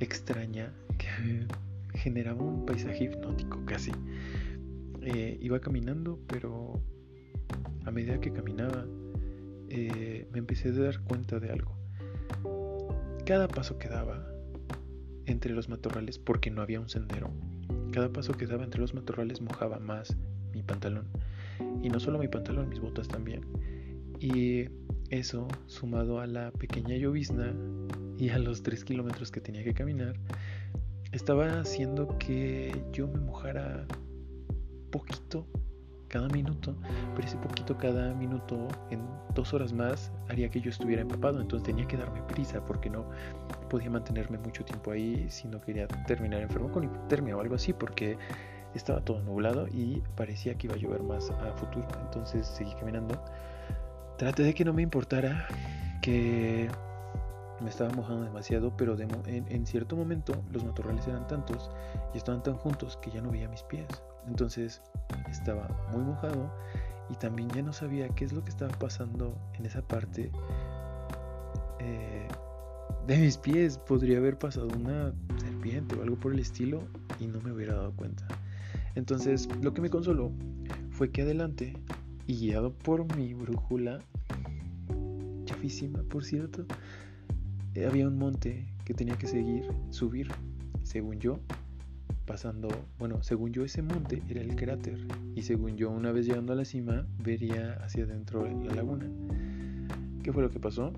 extraña 0.00 0.72
que 0.98 1.46
generaba 1.98 2.42
un 2.42 2.66
paisaje 2.66 3.04
hipnótico 3.04 3.64
casi. 3.64 3.92
Eh, 5.00 5.38
iba 5.40 5.60
caminando, 5.60 6.18
pero 6.26 6.80
a 7.84 7.90
medida 7.90 8.20
que 8.20 8.32
caminaba 8.32 8.86
eh, 9.70 10.26
me 10.32 10.38
empecé 10.38 10.70
a 10.70 10.72
dar 10.72 11.00
cuenta 11.04 11.38
de 11.38 11.50
algo. 11.50 11.76
Cada 13.24 13.48
paso 13.48 13.78
que 13.78 13.88
daba 13.88 14.26
entre 15.26 15.52
los 15.52 15.68
matorrales 15.68 16.18
porque 16.18 16.50
no 16.50 16.62
había 16.62 16.80
un 16.80 16.88
sendero. 16.88 17.30
Cada 17.92 18.10
paso 18.10 18.32
que 18.32 18.46
daba 18.46 18.64
entre 18.64 18.80
los 18.80 18.94
matorrales 18.94 19.40
mojaba 19.40 19.78
más 19.78 20.16
mi 20.52 20.62
pantalón. 20.62 21.06
Y 21.82 21.90
no 21.90 22.00
solo 22.00 22.18
mi 22.18 22.28
pantalón, 22.28 22.68
mis 22.68 22.80
botas 22.80 23.08
también. 23.08 23.42
Y 24.20 24.68
eso, 25.10 25.48
sumado 25.66 26.20
a 26.20 26.26
la 26.26 26.50
pequeña 26.52 26.96
llovizna 26.96 27.54
y 28.18 28.30
a 28.30 28.38
los 28.38 28.62
3 28.62 28.84
kilómetros 28.84 29.30
que 29.30 29.40
tenía 29.40 29.62
que 29.64 29.74
caminar, 29.74 30.16
estaba 31.12 31.60
haciendo 31.60 32.18
que 32.18 32.72
yo 32.92 33.06
me 33.08 33.20
mojara 33.20 33.86
poquito 34.90 35.46
cada 36.08 36.28
minuto, 36.28 36.74
pero 37.14 37.26
ese 37.26 37.36
poquito 37.36 37.76
cada 37.76 38.14
minuto 38.14 38.68
en 38.90 39.00
dos 39.34 39.52
horas 39.54 39.72
más 39.72 40.10
haría 40.28 40.48
que 40.48 40.60
yo 40.60 40.70
estuviera 40.70 41.02
empapado, 41.02 41.40
entonces 41.40 41.66
tenía 41.66 41.86
que 41.86 41.96
darme 41.96 42.22
prisa 42.22 42.64
porque 42.64 42.90
no 42.90 43.04
podía 43.70 43.90
mantenerme 43.90 44.38
mucho 44.38 44.64
tiempo 44.64 44.90
ahí 44.90 45.26
si 45.28 45.48
no 45.48 45.60
quería 45.60 45.86
terminar 46.06 46.42
enfermo 46.42 46.70
con 46.70 46.84
hipotermia 46.84 47.36
o 47.36 47.40
algo 47.40 47.54
así, 47.54 47.72
porque 47.72 48.18
estaba 48.74 49.00
todo 49.00 49.20
nublado 49.22 49.66
y 49.68 50.02
parecía 50.16 50.54
que 50.54 50.66
iba 50.66 50.76
a 50.76 50.78
llover 50.78 51.02
más 51.02 51.30
a 51.30 51.52
futuro, 51.54 51.86
entonces 52.04 52.46
seguí 52.46 52.74
caminando. 52.74 53.22
Traté 54.16 54.42
de 54.42 54.54
que 54.54 54.64
no 54.64 54.72
me 54.72 54.82
importara 54.82 55.46
que 56.02 56.68
me 57.60 57.70
estaba 57.70 57.90
mojando 57.90 58.24
demasiado, 58.24 58.76
pero 58.76 58.96
en, 58.98 59.66
cierto 59.66 59.96
momento 59.96 60.42
los 60.52 60.64
matorrales 60.64 61.06
eran 61.06 61.26
tantos 61.26 61.70
y 62.14 62.18
estaban 62.18 62.42
tan 62.42 62.54
juntos 62.54 62.96
que 63.02 63.10
ya 63.10 63.20
no 63.20 63.30
veía 63.30 63.48
mis 63.48 63.62
pies. 63.62 63.88
Entonces 64.26 64.80
estaba 65.30 65.68
muy 65.92 66.02
mojado 66.02 66.50
y 67.10 67.14
también 67.14 67.48
ya 67.50 67.62
no 67.62 67.72
sabía 67.72 68.08
qué 68.10 68.24
es 68.24 68.32
lo 68.32 68.44
que 68.44 68.50
estaba 68.50 68.72
pasando 68.78 69.36
en 69.54 69.66
esa 69.66 69.82
parte 69.82 70.30
eh, 71.80 72.28
de 73.06 73.18
mis 73.18 73.36
pies. 73.38 73.78
Podría 73.78 74.18
haber 74.18 74.38
pasado 74.38 74.68
una 74.76 75.12
serpiente 75.38 75.96
o 75.96 76.02
algo 76.02 76.16
por 76.16 76.32
el 76.32 76.40
estilo 76.40 76.82
y 77.18 77.26
no 77.26 77.40
me 77.40 77.52
hubiera 77.52 77.74
dado 77.74 77.92
cuenta. 77.92 78.26
Entonces 78.94 79.48
lo 79.62 79.74
que 79.74 79.80
me 79.80 79.90
consoló 79.90 80.32
fue 80.90 81.10
que 81.10 81.22
adelante 81.22 81.76
y 82.26 82.38
guiado 82.38 82.72
por 82.72 83.16
mi 83.16 83.34
brújula, 83.34 83.98
chafísima 85.44 86.02
por 86.02 86.24
cierto, 86.24 86.66
había 87.86 88.08
un 88.08 88.18
monte 88.18 88.66
que 88.84 88.94
tenía 88.94 89.16
que 89.16 89.26
seguir, 89.26 89.68
subir, 89.90 90.28
según 90.82 91.20
yo, 91.20 91.40
pasando, 92.26 92.68
bueno, 92.98 93.22
según 93.22 93.52
yo 93.52 93.64
ese 93.64 93.82
monte 93.82 94.22
era 94.28 94.40
el 94.40 94.54
cráter 94.54 94.98
y 95.34 95.42
según 95.42 95.76
yo 95.76 95.90
una 95.90 96.12
vez 96.12 96.26
llegando 96.26 96.52
a 96.52 96.56
la 96.56 96.64
cima 96.64 97.06
vería 97.18 97.74
hacia 97.82 98.04
adentro 98.04 98.46
la 98.46 98.74
laguna. 98.74 99.06
¿Qué 100.22 100.32
fue 100.32 100.42
lo 100.42 100.50
que 100.50 100.60
pasó? 100.60 100.92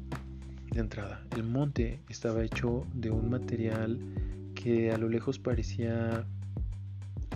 De 0.73 0.81
entrada, 0.81 1.25
el 1.37 1.45
monte 1.45 2.01
estaba 2.09 2.43
hecho 2.43 2.87
de 2.95 3.11
un 3.11 3.31
material 3.31 3.99
que 4.55 4.91
a 4.91 4.99
lo 4.99 5.09
lejos 5.09 5.39
parecía 5.39 6.25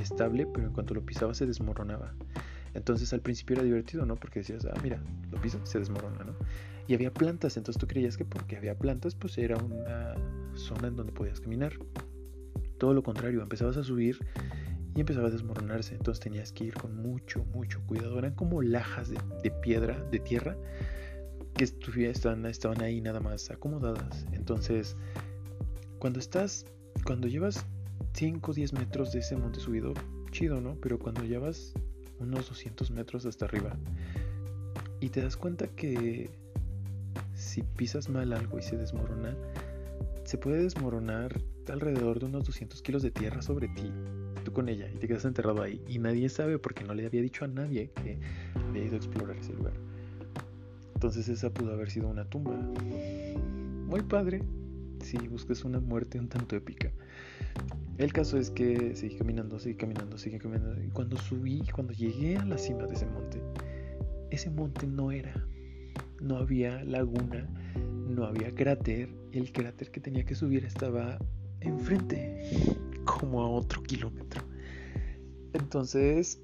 estable, 0.00 0.46
pero 0.46 0.66
en 0.66 0.72
cuanto 0.72 0.94
lo 0.94 1.06
pisaba 1.06 1.34
se 1.34 1.46
desmoronaba. 1.46 2.14
Entonces 2.74 3.12
al 3.12 3.20
principio 3.20 3.54
era 3.54 3.62
divertido, 3.64 4.04
¿no? 4.04 4.16
Porque 4.16 4.40
decías, 4.40 4.66
ah, 4.66 4.78
mira, 4.82 4.98
lo 5.30 5.40
pisas, 5.40 5.60
se 5.68 5.78
desmorona, 5.78 6.24
¿no? 6.24 6.34
Y 6.86 6.94
había 6.94 7.12
plantas, 7.12 7.56
entonces 7.56 7.80
tú 7.80 7.86
creías 7.86 8.16
que 8.16 8.24
porque 8.24 8.56
había 8.56 8.76
plantas, 8.76 9.14
pues 9.14 9.38
era 9.38 9.56
una 9.56 10.14
zona 10.54 10.88
en 10.88 10.96
donde 10.96 11.12
podías 11.12 11.40
caminar. 11.40 11.72
Todo 12.78 12.92
lo 12.92 13.02
contrario, 13.02 13.42
empezabas 13.42 13.76
a 13.76 13.84
subir 13.84 14.18
y 14.94 15.00
empezaba 15.00 15.28
a 15.28 15.30
desmoronarse, 15.30 15.94
entonces 15.94 16.22
tenías 16.22 16.52
que 16.52 16.64
ir 16.64 16.74
con 16.74 16.96
mucho, 16.96 17.44
mucho 17.52 17.80
cuidado. 17.86 18.18
Eran 18.18 18.34
como 18.34 18.60
lajas 18.62 19.10
de, 19.10 19.50
piedra, 19.62 19.98
de 20.10 20.20
tierra, 20.20 20.56
que 21.54 21.64
estaban, 22.08 22.44
estaban 22.46 22.82
ahí 22.82 23.00
nada 23.00 23.20
más 23.20 23.50
acomodadas. 23.50 24.26
Entonces, 24.32 24.96
cuando 25.98 26.18
estás, 26.18 26.66
cuando 27.04 27.28
llevas 27.28 27.64
5 28.12 28.50
o 28.50 28.54
10 28.54 28.72
metros 28.74 29.12
de 29.12 29.20
ese 29.20 29.36
monte 29.36 29.58
subido, 29.58 29.94
chido, 30.30 30.60
¿no? 30.60 30.76
Pero 30.80 30.98
cuando 30.98 31.24
llevas 31.24 31.72
unos 32.18 32.48
200 32.48 32.90
metros 32.90 33.26
hasta 33.26 33.46
arriba 33.46 33.76
y 35.00 35.08
te 35.08 35.20
das 35.20 35.36
cuenta 35.36 35.66
que 35.68 36.30
si 37.44 37.62
pisas 37.62 38.08
mal 38.08 38.32
algo 38.32 38.58
y 38.58 38.62
se 38.62 38.76
desmorona, 38.76 39.36
se 40.24 40.38
puede 40.38 40.62
desmoronar 40.62 41.40
alrededor 41.68 42.18
de 42.18 42.26
unos 42.26 42.44
200 42.44 42.80
kilos 42.82 43.02
de 43.02 43.10
tierra 43.10 43.42
sobre 43.42 43.68
ti, 43.68 43.92
tú 44.44 44.52
con 44.52 44.68
ella, 44.68 44.90
y 44.90 44.96
te 44.96 45.06
quedas 45.06 45.24
enterrado 45.24 45.62
ahí. 45.62 45.80
Y 45.86 45.98
nadie 45.98 46.28
sabe 46.28 46.58
porque 46.58 46.84
no 46.84 46.94
le 46.94 47.06
había 47.06 47.22
dicho 47.22 47.44
a 47.44 47.48
nadie 47.48 47.90
que 47.90 48.18
había 48.68 48.84
ido 48.84 48.94
a 48.94 48.96
explorar 48.96 49.36
ese 49.36 49.52
lugar. 49.52 49.74
Entonces 50.94 51.28
esa 51.28 51.50
pudo 51.50 51.72
haber 51.72 51.90
sido 51.90 52.08
una 52.08 52.24
tumba. 52.24 52.56
Muy 53.86 54.02
padre, 54.02 54.42
si 55.02 55.18
buscas 55.28 55.64
una 55.64 55.80
muerte 55.80 56.18
un 56.18 56.28
tanto 56.28 56.56
épica. 56.56 56.90
El 57.98 58.12
caso 58.12 58.38
es 58.38 58.50
que 58.50 58.96
seguí 58.96 59.16
caminando, 59.16 59.58
seguí 59.58 59.76
caminando, 59.76 60.16
seguí 60.18 60.38
caminando. 60.38 60.82
Y 60.82 60.88
cuando 60.88 61.16
subí, 61.18 61.62
cuando 61.72 61.92
llegué 61.92 62.38
a 62.38 62.44
la 62.44 62.58
cima 62.58 62.86
de 62.86 62.94
ese 62.94 63.06
monte, 63.06 63.40
ese 64.30 64.50
monte 64.50 64.86
no 64.86 65.12
era. 65.12 65.46
No 66.20 66.36
había 66.36 66.82
laguna, 66.84 67.48
no 68.08 68.24
había 68.24 68.54
cráter. 68.54 69.10
El 69.32 69.52
cráter 69.52 69.90
que 69.90 70.00
tenía 70.00 70.24
que 70.24 70.34
subir 70.34 70.64
estaba 70.64 71.18
enfrente, 71.60 72.76
como 73.04 73.42
a 73.42 73.48
otro 73.48 73.82
kilómetro. 73.82 74.42
Entonces, 75.52 76.40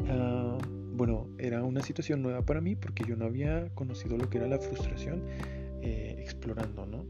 uh, 0.00 0.58
bueno, 0.96 1.28
era 1.38 1.62
una 1.62 1.80
situación 1.80 2.22
nueva 2.22 2.44
para 2.44 2.60
mí 2.60 2.74
porque 2.74 3.04
yo 3.04 3.16
no 3.16 3.24
había 3.24 3.72
conocido 3.74 4.16
lo 4.16 4.28
que 4.28 4.38
era 4.38 4.48
la 4.48 4.58
frustración 4.58 5.22
eh, 5.80 6.16
explorando, 6.18 6.86
¿no? 6.86 7.04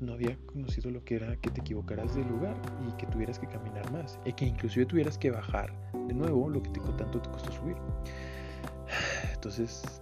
No 0.00 0.12
había 0.12 0.36
conocido 0.46 0.90
lo 0.90 1.04
que 1.04 1.16
era 1.16 1.36
que 1.36 1.50
te 1.50 1.60
equivocaras 1.60 2.14
del 2.14 2.26
lugar 2.28 2.56
y 2.88 2.92
que 2.96 3.06
tuvieras 3.06 3.38
que 3.38 3.46
caminar 3.46 3.90
más 3.92 4.18
y 4.24 4.32
que 4.32 4.46
inclusive 4.46 4.86
tuvieras 4.86 5.18
que 5.18 5.30
bajar 5.30 5.72
de 6.06 6.14
nuevo 6.14 6.48
lo 6.48 6.62
que 6.62 6.70
te, 6.70 6.80
tanto 6.80 7.20
te 7.20 7.30
costó 7.30 7.52
subir. 7.52 7.76
Entonces, 9.34 10.01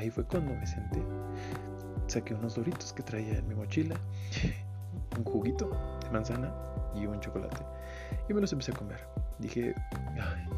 ahí 0.00 0.10
fue 0.10 0.24
cuando 0.24 0.54
me 0.54 0.66
senté, 0.66 1.02
saqué 2.06 2.34
unos 2.34 2.54
doritos 2.54 2.92
que 2.92 3.02
traía 3.02 3.38
en 3.38 3.46
mi 3.46 3.54
mochila, 3.54 3.96
un 5.16 5.24
juguito 5.24 5.70
de 6.02 6.10
manzana 6.10 6.52
y 6.94 7.06
un 7.06 7.20
chocolate 7.20 7.62
y 8.28 8.34
me 8.34 8.40
los 8.40 8.52
empecé 8.52 8.72
a 8.72 8.76
comer. 8.76 9.00
Dije, 9.38 9.74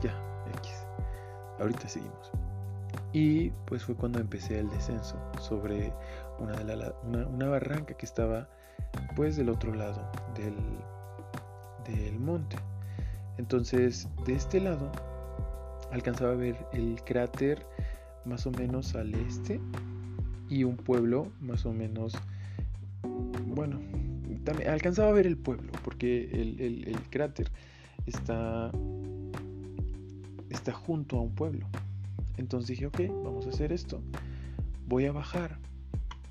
ya, 0.03 0.15
X 0.59 0.87
ahorita 1.59 1.89
seguimos. 1.89 2.31
Y 3.13 3.51
pues 3.67 3.85
fue 3.85 3.95
cuando 3.95 4.21
empecé 4.21 4.59
el 4.59 4.69
descenso 4.71 5.17
sobre 5.41 5.93
una, 6.39 6.55
una, 7.27 7.49
barranca 7.49 7.95
que 7.95 8.07
estaba 8.07 8.49
pues 9.17 9.37
del 9.37 9.49
otro 9.49 9.75
lado 9.75 10.11
del, 10.35 10.55
del 11.85 12.19
monte. 12.19 12.57
Entonces 13.39 14.09
de 14.27 14.35
este 14.35 14.61
lado 14.61 14.91
alcanzaba 15.91 16.33
a 16.33 16.37
ver 16.37 16.67
el 16.73 17.03
cráter 17.05 17.67
más 18.25 18.47
o 18.47 18.50
menos 18.50 18.95
al 18.95 19.14
este 19.14 19.61
y 20.49 20.64
un 20.64 20.76
pueblo 20.76 21.33
más 21.41 21.67
o 21.67 21.73
menos, 21.73 22.14
bueno, 23.47 23.81
también 24.45 24.71
alcanzaba 24.71 25.11
a 25.11 25.12
ver 25.12 25.26
el 25.26 25.37
pueblo 25.37 25.73
porque 25.85 26.29
el, 26.33 26.61
el 26.61 27.00
cráter 27.11 27.50
está 28.07 28.71
está 30.52 30.73
junto 30.73 31.19
a 31.19 31.23
un 31.23 31.35
pueblo. 31.35 31.67
Entonces 32.37 32.69
dije, 32.69 32.87
ok, 32.87 33.00
vamos 33.25 33.47
a 33.47 33.50
hacer 33.50 33.73
esto. 33.73 34.02
Voy 34.87 35.06
a 35.06 35.13
bajar 35.13 35.58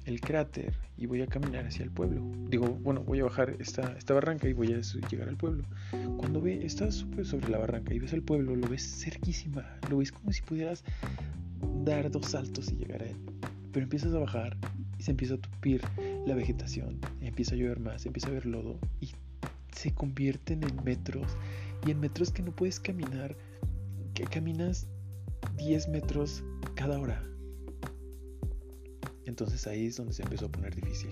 el 0.05 0.19
cráter 0.19 0.73
y 0.97 1.05
voy 1.05 1.21
a 1.21 1.27
caminar 1.27 1.65
hacia 1.65 1.83
el 1.83 1.91
pueblo. 1.91 2.21
Digo, 2.49 2.67
bueno, 2.67 3.03
voy 3.03 3.19
a 3.19 3.25
bajar 3.25 3.55
esta, 3.59 3.95
esta 3.97 4.13
barranca 4.13 4.47
y 4.47 4.53
voy 4.53 4.73
a 4.73 4.81
llegar 5.09 5.29
al 5.29 5.37
pueblo. 5.37 5.63
Cuando 6.17 6.41
ve, 6.41 6.65
estás 6.65 7.05
sobre 7.23 7.49
la 7.49 7.57
barranca 7.57 7.93
y 7.93 7.99
ves 7.99 8.13
el 8.13 8.23
pueblo, 8.23 8.55
lo 8.55 8.67
ves 8.67 9.01
cerquísima. 9.03 9.65
Lo 9.89 9.97
ves 9.97 10.11
como 10.11 10.31
si 10.31 10.41
pudieras 10.41 10.83
dar 11.83 12.09
dos 12.11 12.27
saltos 12.27 12.71
y 12.71 12.75
llegar 12.75 13.03
a 13.03 13.07
él. 13.07 13.17
Pero 13.71 13.83
empiezas 13.83 14.13
a 14.13 14.19
bajar 14.19 14.57
y 14.97 15.03
se 15.03 15.11
empieza 15.11 15.35
a 15.35 15.37
tupir 15.37 15.81
la 16.25 16.35
vegetación. 16.35 16.99
Empieza 17.21 17.55
a 17.55 17.57
llover 17.57 17.79
más, 17.79 18.05
empieza 18.05 18.27
a 18.27 18.31
ver 18.31 18.45
lodo 18.45 18.79
y 18.99 19.11
se 19.71 19.93
convierten 19.93 20.63
en 20.63 20.83
metros. 20.83 21.37
Y 21.85 21.91
en 21.91 21.99
metros 21.99 22.31
que 22.31 22.43
no 22.43 22.51
puedes 22.55 22.79
caminar 22.79 23.35
que 24.13 24.23
caminas 24.25 24.87
10 25.57 25.89
metros 25.89 26.43
cada 26.75 26.99
hora. 26.99 27.23
Entonces 29.25 29.65
ahí 29.67 29.87
es 29.87 29.97
donde 29.97 30.13
se 30.13 30.23
empezó 30.23 30.47
a 30.47 30.51
poner 30.51 30.75
difícil. 30.75 31.11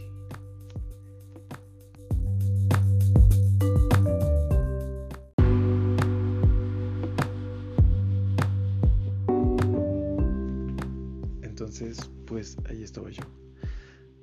Entonces, 11.79 12.09
pues 12.25 12.57
ahí 12.69 12.83
estaba 12.83 13.09
yo. 13.09 13.23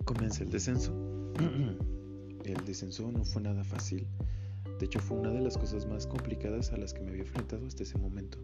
Comencé 0.04 0.44
el 0.44 0.50
descenso. 0.50 0.92
el 2.44 2.64
descenso 2.66 3.10
no 3.10 3.24
fue 3.24 3.40
nada 3.40 3.64
fácil. 3.64 4.06
De 4.78 4.84
hecho, 4.84 5.00
fue 5.00 5.16
una 5.16 5.30
de 5.30 5.40
las 5.40 5.56
cosas 5.56 5.86
más 5.86 6.06
complicadas 6.06 6.72
a 6.72 6.76
las 6.76 6.92
que 6.92 7.00
me 7.00 7.10
había 7.10 7.22
enfrentado 7.22 7.66
hasta 7.66 7.82
ese 7.82 7.96
momento. 7.96 8.38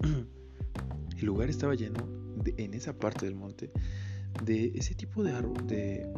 El 1.18 1.26
lugar 1.26 1.50
estaba 1.50 1.74
lleno, 1.74 2.00
en 2.56 2.72
esa 2.72 2.98
parte 2.98 3.26
del 3.26 3.34
monte, 3.34 3.70
de 4.44 4.72
ese 4.74 4.94
tipo 4.94 5.22
de, 5.22 5.32
de 5.66 6.12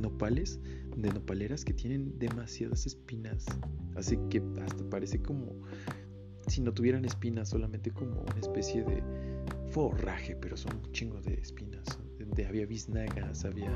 nopales, 0.00 0.60
de 0.96 1.12
nopaleras 1.12 1.66
que 1.66 1.74
tienen 1.74 2.18
demasiadas 2.18 2.86
espinas. 2.86 3.44
Así 3.94 4.18
que 4.30 4.42
hasta 4.62 4.88
parece 4.88 5.20
como 5.20 5.52
si 6.46 6.62
no 6.62 6.72
tuvieran 6.72 7.04
espinas, 7.04 7.50
solamente 7.50 7.90
como 7.90 8.22
una 8.22 8.40
especie 8.40 8.84
de 8.84 9.02
forraje, 9.70 10.36
pero 10.36 10.56
son 10.56 10.76
un 10.76 10.92
chingo 10.92 11.20
de 11.20 11.34
espinas. 11.34 11.98
De, 12.18 12.46
había 12.46 12.66
biznagas, 12.66 13.44
había 13.44 13.70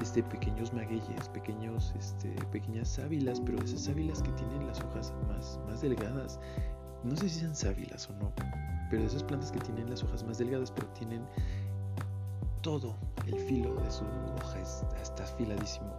este, 0.00 0.22
pequeños 0.22 0.72
magueyes, 0.72 1.28
pequeños, 1.32 1.94
este, 1.98 2.28
pequeñas 2.52 2.88
sábilas, 2.88 3.40
pero 3.40 3.62
esas 3.62 3.82
sábilas 3.82 4.22
que 4.22 4.30
tienen 4.32 4.66
las 4.66 4.80
hojas 4.80 5.12
más, 5.26 5.58
más 5.66 5.80
delgadas. 5.80 6.38
No 7.04 7.16
sé 7.16 7.28
si 7.28 7.40
sean 7.40 7.54
sábilas 7.54 8.08
o 8.10 8.12
no, 8.14 8.32
pero 8.90 9.04
esas 9.04 9.22
plantas 9.22 9.52
que 9.52 9.60
tienen 9.60 9.88
las 9.90 10.02
hojas 10.02 10.24
más 10.24 10.38
delgadas, 10.38 10.70
pero 10.70 10.86
tienen 10.88 11.22
todo 12.62 12.96
el 13.26 13.38
filo 13.38 13.74
de 13.76 13.90
su 13.90 14.04
hoja, 14.04 14.60
está 15.00 15.24
afiladísimo. 15.24 15.92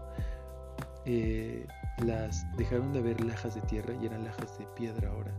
Eh, 1.06 1.65
las 2.06 2.45
dejaron 2.58 2.93
de 2.93 2.99
haber 2.99 3.23
lajas 3.23 3.56
de 3.56 3.62
tierra 3.62 3.93
y 4.02 4.06
eran 4.06 4.23
lajas 4.23 4.58
de 4.60 4.65
piedra 4.75 5.10
ahora. 5.10 5.34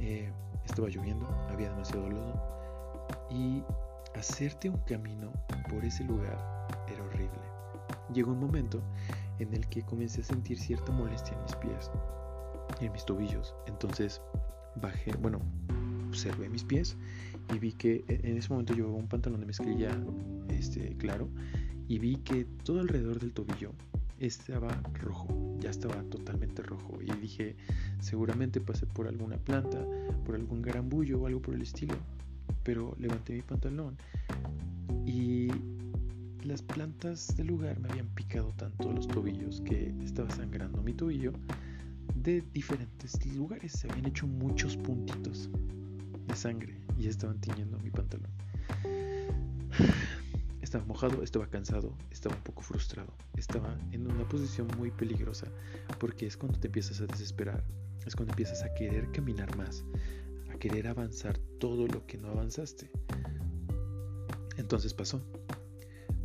Eh, 0.00 0.30
estaba 0.64 0.88
lloviendo, 0.88 1.26
había 1.50 1.70
demasiado 1.70 2.08
lodo 2.08 2.59
y 3.30 3.62
hacerte 4.14 4.68
un 4.68 4.78
camino 4.78 5.32
por 5.68 5.84
ese 5.84 6.04
lugar 6.04 6.66
era 6.88 7.02
horrible. 7.04 7.40
Llegó 8.12 8.32
un 8.32 8.40
momento 8.40 8.82
en 9.38 9.54
el 9.54 9.66
que 9.68 9.82
comencé 9.82 10.20
a 10.20 10.24
sentir 10.24 10.58
cierta 10.58 10.92
molestia 10.92 11.36
en 11.36 11.42
mis 11.42 11.56
pies, 11.56 11.90
en 12.80 12.92
mis 12.92 13.04
tobillos. 13.04 13.54
Entonces 13.66 14.20
bajé, 14.76 15.12
bueno, 15.16 15.40
observé 16.08 16.48
mis 16.48 16.64
pies 16.64 16.96
y 17.54 17.58
vi 17.58 17.72
que 17.72 18.04
e, 18.08 18.20
en 18.24 18.36
ese 18.36 18.48
momento 18.48 18.74
llevaba 18.74 18.96
un 18.96 19.08
pantalón 19.08 19.40
de 19.40 19.46
mezclilla 19.46 19.96
este, 20.48 20.96
claro 20.96 21.28
y 21.88 21.98
vi 21.98 22.16
que 22.16 22.44
todo 22.64 22.80
alrededor 22.80 23.18
del 23.20 23.32
tobillo 23.32 23.72
estaba 24.18 24.68
rojo, 25.00 25.56
ya 25.60 25.70
estaba 25.70 26.02
totalmente 26.04 26.62
rojo 26.62 26.98
y 27.00 27.10
dije 27.20 27.56
seguramente 28.00 28.60
pasé 28.60 28.86
por 28.86 29.08
alguna 29.08 29.38
planta, 29.38 29.84
por 30.26 30.34
algún 30.34 30.62
garambullo 30.62 31.20
o 31.20 31.26
algo 31.26 31.40
por 31.40 31.54
el 31.54 31.62
estilo, 31.62 31.94
pero 32.62 32.94
levanté 32.98 33.34
mi 33.34 33.42
pantalón 33.42 33.96
y 35.06 35.48
las 36.44 36.62
plantas 36.62 37.36
del 37.36 37.48
lugar 37.48 37.78
me 37.80 37.88
habían 37.90 38.08
picado 38.08 38.52
tanto 38.56 38.92
los 38.92 39.06
tobillos 39.08 39.60
que 39.60 39.94
estaba 40.02 40.30
sangrando 40.30 40.82
mi 40.82 40.94
tobillo 40.94 41.32
de 42.14 42.42
diferentes 42.52 43.24
lugares, 43.34 43.72
se 43.72 43.90
habían 43.90 44.06
hecho 44.06 44.26
muchos 44.26 44.76
puntitos 44.76 45.48
de 46.26 46.36
sangre 46.36 46.80
y 46.98 47.08
estaban 47.08 47.40
tiñendo 47.40 47.78
mi 47.78 47.90
pantalón. 47.90 48.30
Estaba 50.60 50.84
mojado, 50.84 51.24
estaba 51.24 51.48
cansado, 51.48 51.96
estaba 52.12 52.36
un 52.36 52.42
poco 52.42 52.62
frustrado, 52.62 53.12
estaba 53.36 53.76
en 53.90 54.06
una 54.06 54.28
posición 54.28 54.68
muy 54.78 54.92
peligrosa 54.92 55.48
porque 55.98 56.26
es 56.26 56.36
cuando 56.36 56.60
te 56.60 56.68
empiezas 56.68 57.00
a 57.00 57.06
desesperar, 57.06 57.64
es 58.06 58.14
cuando 58.14 58.34
empiezas 58.34 58.62
a 58.62 58.72
querer 58.74 59.10
caminar 59.10 59.56
más, 59.56 59.82
querer 60.60 60.86
avanzar 60.86 61.36
todo 61.58 61.88
lo 61.88 62.06
que 62.06 62.18
no 62.18 62.28
avanzaste. 62.28 62.88
Entonces 64.56 64.94
pasó, 64.94 65.20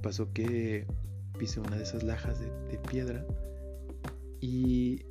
pasó 0.03 0.31
que 0.31 0.85
pisé 1.39 1.59
una 1.59 1.77
de 1.77 1.83
esas 1.83 2.03
lajas 2.03 2.39
de, 2.39 2.51
de 2.67 2.77
piedra 2.77 3.25
y 4.39 5.01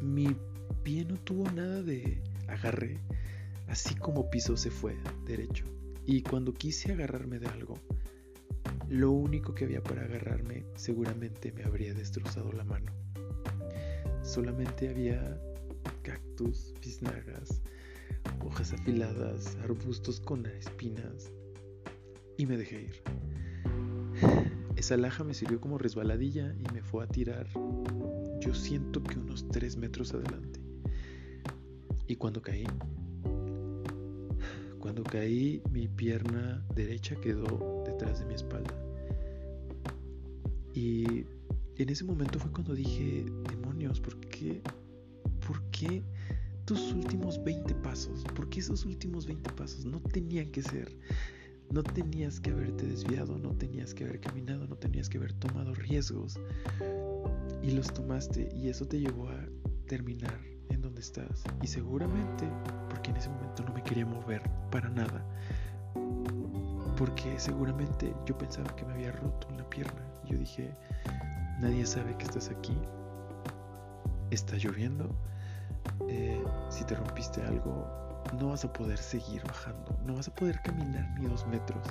mi 0.00 0.34
pie 0.82 1.04
no 1.04 1.16
tuvo 1.16 1.48
nada 1.52 1.82
de, 1.82 2.20
agarré, 2.48 2.98
así 3.68 3.94
como 3.94 4.30
piso 4.30 4.56
se 4.56 4.70
fue 4.70 4.96
derecho. 5.26 5.64
Y 6.06 6.22
cuando 6.22 6.52
quise 6.54 6.92
agarrarme 6.92 7.38
de 7.38 7.48
algo, 7.48 7.78
lo 8.88 9.10
único 9.10 9.54
que 9.54 9.64
había 9.64 9.82
para 9.82 10.02
agarrarme 10.02 10.64
seguramente 10.76 11.52
me 11.52 11.64
habría 11.64 11.92
destrozado 11.92 12.52
la 12.52 12.64
mano. 12.64 12.92
Solamente 14.22 14.88
había 14.88 15.40
cactus, 16.06 16.72
biznagas, 16.80 17.60
hojas 18.44 18.72
afiladas, 18.72 19.56
arbustos 19.64 20.20
con 20.20 20.46
espinas. 20.46 21.32
Y 22.38 22.46
me 22.46 22.56
dejé 22.56 22.82
ir. 22.82 23.02
Esa 24.76 24.96
laja 24.96 25.24
me 25.24 25.34
sirvió 25.34 25.60
como 25.60 25.78
resbaladilla 25.78 26.54
y 26.54 26.72
me 26.72 26.80
fue 26.80 27.02
a 27.02 27.08
tirar, 27.08 27.48
yo 28.38 28.54
siento 28.54 29.02
que 29.02 29.18
unos 29.18 29.48
3 29.48 29.78
metros 29.78 30.14
adelante. 30.14 30.60
Y 32.06 32.14
cuando 32.14 32.40
caí, 32.40 32.66
cuando 34.78 35.02
caí, 35.02 35.60
mi 35.72 35.88
pierna 35.88 36.64
derecha 36.72 37.16
quedó 37.16 37.82
detrás 37.84 38.20
de 38.20 38.26
mi 38.26 38.34
espalda. 38.34 38.74
Y 40.72 41.24
en 41.78 41.88
ese 41.88 42.04
momento 42.04 42.38
fue 42.38 42.52
cuando 42.52 42.74
dije, 42.76 43.24
demonios, 43.50 43.98
¿por 43.98 44.20
qué? 44.20 44.62
¿Por 45.46 45.62
qué 45.70 46.02
tus 46.64 46.92
últimos 46.92 47.42
20 47.42 47.74
pasos? 47.76 48.24
¿Por 48.34 48.48
qué 48.48 48.60
esos 48.60 48.84
últimos 48.84 49.26
20 49.26 49.50
pasos 49.52 49.84
no 49.84 50.00
tenían 50.00 50.50
que 50.50 50.62
ser? 50.62 50.96
No 51.70 51.82
tenías 51.82 52.40
que 52.40 52.50
haberte 52.50 52.86
desviado, 52.86 53.38
no 53.38 53.50
tenías 53.50 53.94
que 53.94 54.04
haber 54.04 54.20
caminado, 54.20 54.66
no 54.66 54.76
tenías 54.76 55.08
que 55.08 55.18
haber 55.18 55.32
tomado 55.34 55.74
riesgos. 55.74 56.38
Y 57.62 57.70
los 57.70 57.92
tomaste 57.92 58.48
y 58.54 58.68
eso 58.68 58.86
te 58.86 59.00
llevó 59.00 59.28
a 59.28 59.44
terminar 59.86 60.38
en 60.70 60.82
donde 60.82 61.00
estás. 61.00 61.44
Y 61.62 61.66
seguramente, 61.66 62.48
porque 62.88 63.10
en 63.10 63.16
ese 63.16 63.28
momento 63.28 63.64
no 63.64 63.72
me 63.72 63.82
quería 63.82 64.06
mover 64.06 64.42
para 64.70 64.88
nada, 64.88 65.24
porque 66.96 67.38
seguramente 67.38 68.14
yo 68.26 68.36
pensaba 68.36 68.74
que 68.74 68.84
me 68.84 68.94
había 68.94 69.12
roto 69.12 69.48
una 69.48 69.68
pierna. 69.68 70.02
Yo 70.28 70.36
dije, 70.38 70.74
nadie 71.60 71.86
sabe 71.86 72.16
que 72.16 72.24
estás 72.24 72.48
aquí. 72.48 72.76
Está 74.30 74.56
lloviendo. 74.56 75.14
Eh, 76.08 76.44
si 76.68 76.84
te 76.84 76.94
rompiste 76.94 77.42
algo, 77.42 77.86
no 78.38 78.48
vas 78.48 78.64
a 78.64 78.72
poder 78.72 78.98
seguir 78.98 79.42
bajando. 79.44 79.96
No 80.04 80.14
vas 80.14 80.28
a 80.28 80.34
poder 80.34 80.60
caminar 80.62 81.08
ni 81.18 81.26
dos 81.26 81.46
metros. 81.46 81.86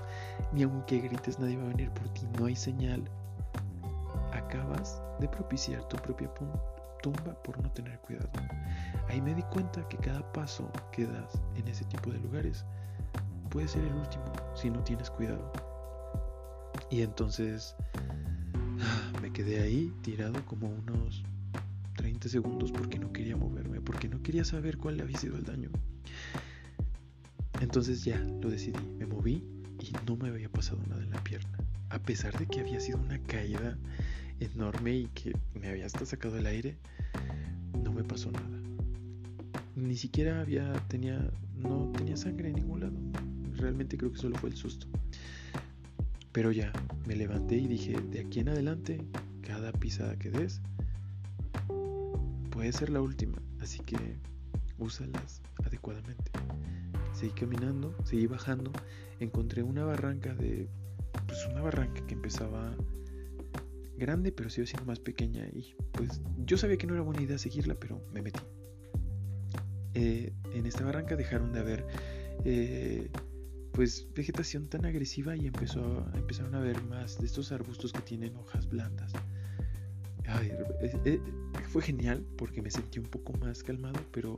Ni 0.54 0.64
aunque 0.64 1.00
grites, 1.00 1.40
nadie 1.40 1.58
va 1.58 1.64
a 1.64 1.68
venir 1.68 1.90
por 1.92 2.08
ti. 2.10 2.28
No 2.40 2.46
hay 2.46 2.56
señal. 2.56 3.04
Acabas 4.34 5.02
de 5.20 5.28
propiciar 5.28 5.84
tu 5.88 5.98
propia 5.98 6.30
tumba 7.02 7.34
por 7.44 7.62
no 7.62 7.72
tener 7.72 8.00
cuidado. 8.00 8.30
Ahí 9.10 9.22
me 9.22 9.34
di 9.34 9.44
cuenta 9.44 9.88
que 9.88 9.98
cada 9.98 10.22
paso 10.34 10.70
que 10.92 11.06
das 11.06 11.40
en 11.56 11.68
ese 11.68 11.86
tipo 11.86 12.10
de 12.12 12.20
lugares 12.20 12.66
puede 13.50 13.68
ser 13.68 13.84
el 13.84 13.94
último 13.94 14.26
si 14.56 14.70
no 14.70 14.84
tienes 14.84 15.10
cuidado. 15.10 15.52
Y 16.90 17.02
entonces 17.02 17.76
me 19.22 19.32
quedé 19.32 19.62
ahí 19.62 19.94
tirado 20.02 20.46
como 20.46 20.68
unos 20.68 21.24
30 22.26 22.30
segundos 22.30 22.72
porque 22.72 22.98
no 22.98 23.12
quería 23.12 23.38
moverme, 23.38 23.82
porque 23.82 24.10
no 24.10 24.22
quería 24.22 24.44
saber 24.44 24.78
cuál 24.78 25.00
había 25.00 25.18
sido 25.18 25.38
el 25.38 25.44
daño. 25.44 25.70
Entonces 27.62 28.04
ya 28.04 28.18
lo 28.18 28.50
decidí, 28.50 28.80
me 28.98 29.06
moví 29.06 29.44
y 29.80 29.92
no 30.08 30.16
me 30.18 30.30
había 30.30 30.50
pasado 30.50 30.82
nada 30.90 31.04
en 31.04 31.12
la 31.12 31.24
pierna. 31.24 31.58
A 31.90 32.00
pesar 32.00 32.38
de 32.38 32.48
que 32.48 32.62
había 32.62 32.80
sido 32.80 32.98
una 32.98 33.20
caída 33.20 33.78
enorme 34.40 34.96
y 34.96 35.06
que 35.14 35.38
me 35.54 35.70
había 35.70 35.86
hasta 35.86 36.06
sacado 36.06 36.38
el 36.38 36.48
aire, 36.48 36.78
no 37.84 37.92
me 37.92 38.04
pasó 38.04 38.32
nada. 38.32 38.60
Ni 39.76 39.96
siquiera 39.96 40.42
había, 40.42 40.74
tenía, 40.88 41.32
no 41.56 41.92
tenía 41.96 42.18
sangre 42.18 42.50
en 42.50 42.56
ningún 42.56 42.80
lado. 42.82 42.98
Realmente 43.56 43.98
creo 43.98 44.12
que 44.12 44.18
solo 44.18 44.36
fue 44.38 44.50
el 44.50 44.56
susto. 44.56 44.88
Pero 46.32 46.52
ya, 46.52 46.74
me 47.08 47.16
levanté 47.16 47.58
y 47.58 47.68
dije, 47.68 47.96
de 48.12 48.22
aquí 48.22 48.40
en 48.40 48.50
adelante, 48.50 49.00
cada 49.42 49.72
pisada 49.72 50.18
que 50.18 50.32
des 50.32 50.62
puede 52.66 52.80
ser 52.80 52.90
la 52.90 53.00
última, 53.00 53.38
así 53.60 53.78
que 53.78 53.96
úsalas 54.80 55.44
adecuadamente. 55.64 56.32
Seguí 57.14 57.32
caminando, 57.34 57.96
seguí 58.04 58.26
bajando, 58.26 58.72
encontré 59.20 59.62
una 59.62 59.86
barranca 59.86 60.34
de, 60.34 60.68
pues 61.28 61.46
una 61.46 61.62
barranca 61.62 62.04
que 62.08 62.16
empezaba 62.16 62.76
grande, 64.00 64.32
pero 64.32 64.50
sigue 64.50 64.66
siendo 64.66 64.88
más 64.88 65.00
pequeña 65.00 65.46
y 65.46 65.76
pues 65.92 66.24
yo 66.44 66.58
sabía 66.58 66.78
que 66.78 66.88
no 66.88 66.96
era 66.96 67.04
buena 67.04 67.22
idea 67.22 67.38
seguirla, 67.38 67.76
pero 67.76 68.04
me 68.12 68.24
metí. 68.24 68.40
Eh, 69.94 70.34
en 70.56 70.66
esta 70.66 70.84
barranca 70.86 71.16
dejaron 71.16 71.54
de 71.54 71.60
haber 71.60 71.86
eh, 72.46 73.12
pues 73.74 74.08
vegetación 74.16 74.70
tan 74.70 74.86
agresiva 74.86 75.38
y 75.38 75.46
empezó 75.46 76.00
a, 76.00 76.18
empezaron 76.18 76.56
a 76.56 76.62
ver 76.62 76.82
más 76.86 77.20
de 77.20 77.28
estos 77.28 77.52
arbustos 77.52 77.94
que 77.94 78.02
tienen 78.02 78.36
hojas 78.38 78.68
blandas. 78.68 79.14
Eh, 80.44 81.22
fue 81.70 81.82
genial 81.82 82.26
porque 82.38 82.62
me 82.62 82.72
sentí 82.72 83.00
un 83.00 83.06
poco 83.06 83.34
más 83.34 83.64
calmado, 83.64 84.00
pero 84.12 84.38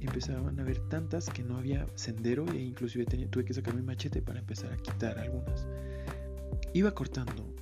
empezaban 0.00 0.58
a 0.60 0.64
ver 0.64 0.78
tantas 0.88 1.28
que 1.30 1.42
no 1.42 1.56
había 1.56 1.86
sendero 1.94 2.46
e 2.52 2.58
inclusive 2.58 3.04
tuve 3.04 3.44
que 3.44 3.54
sacar 3.54 3.74
mi 3.74 3.82
machete 3.82 4.22
para 4.22 4.38
empezar 4.38 4.72
a 4.72 4.76
quitar 4.76 5.18
algunas. 5.18 5.66
Iba 6.74 6.92
cortando 6.92 7.54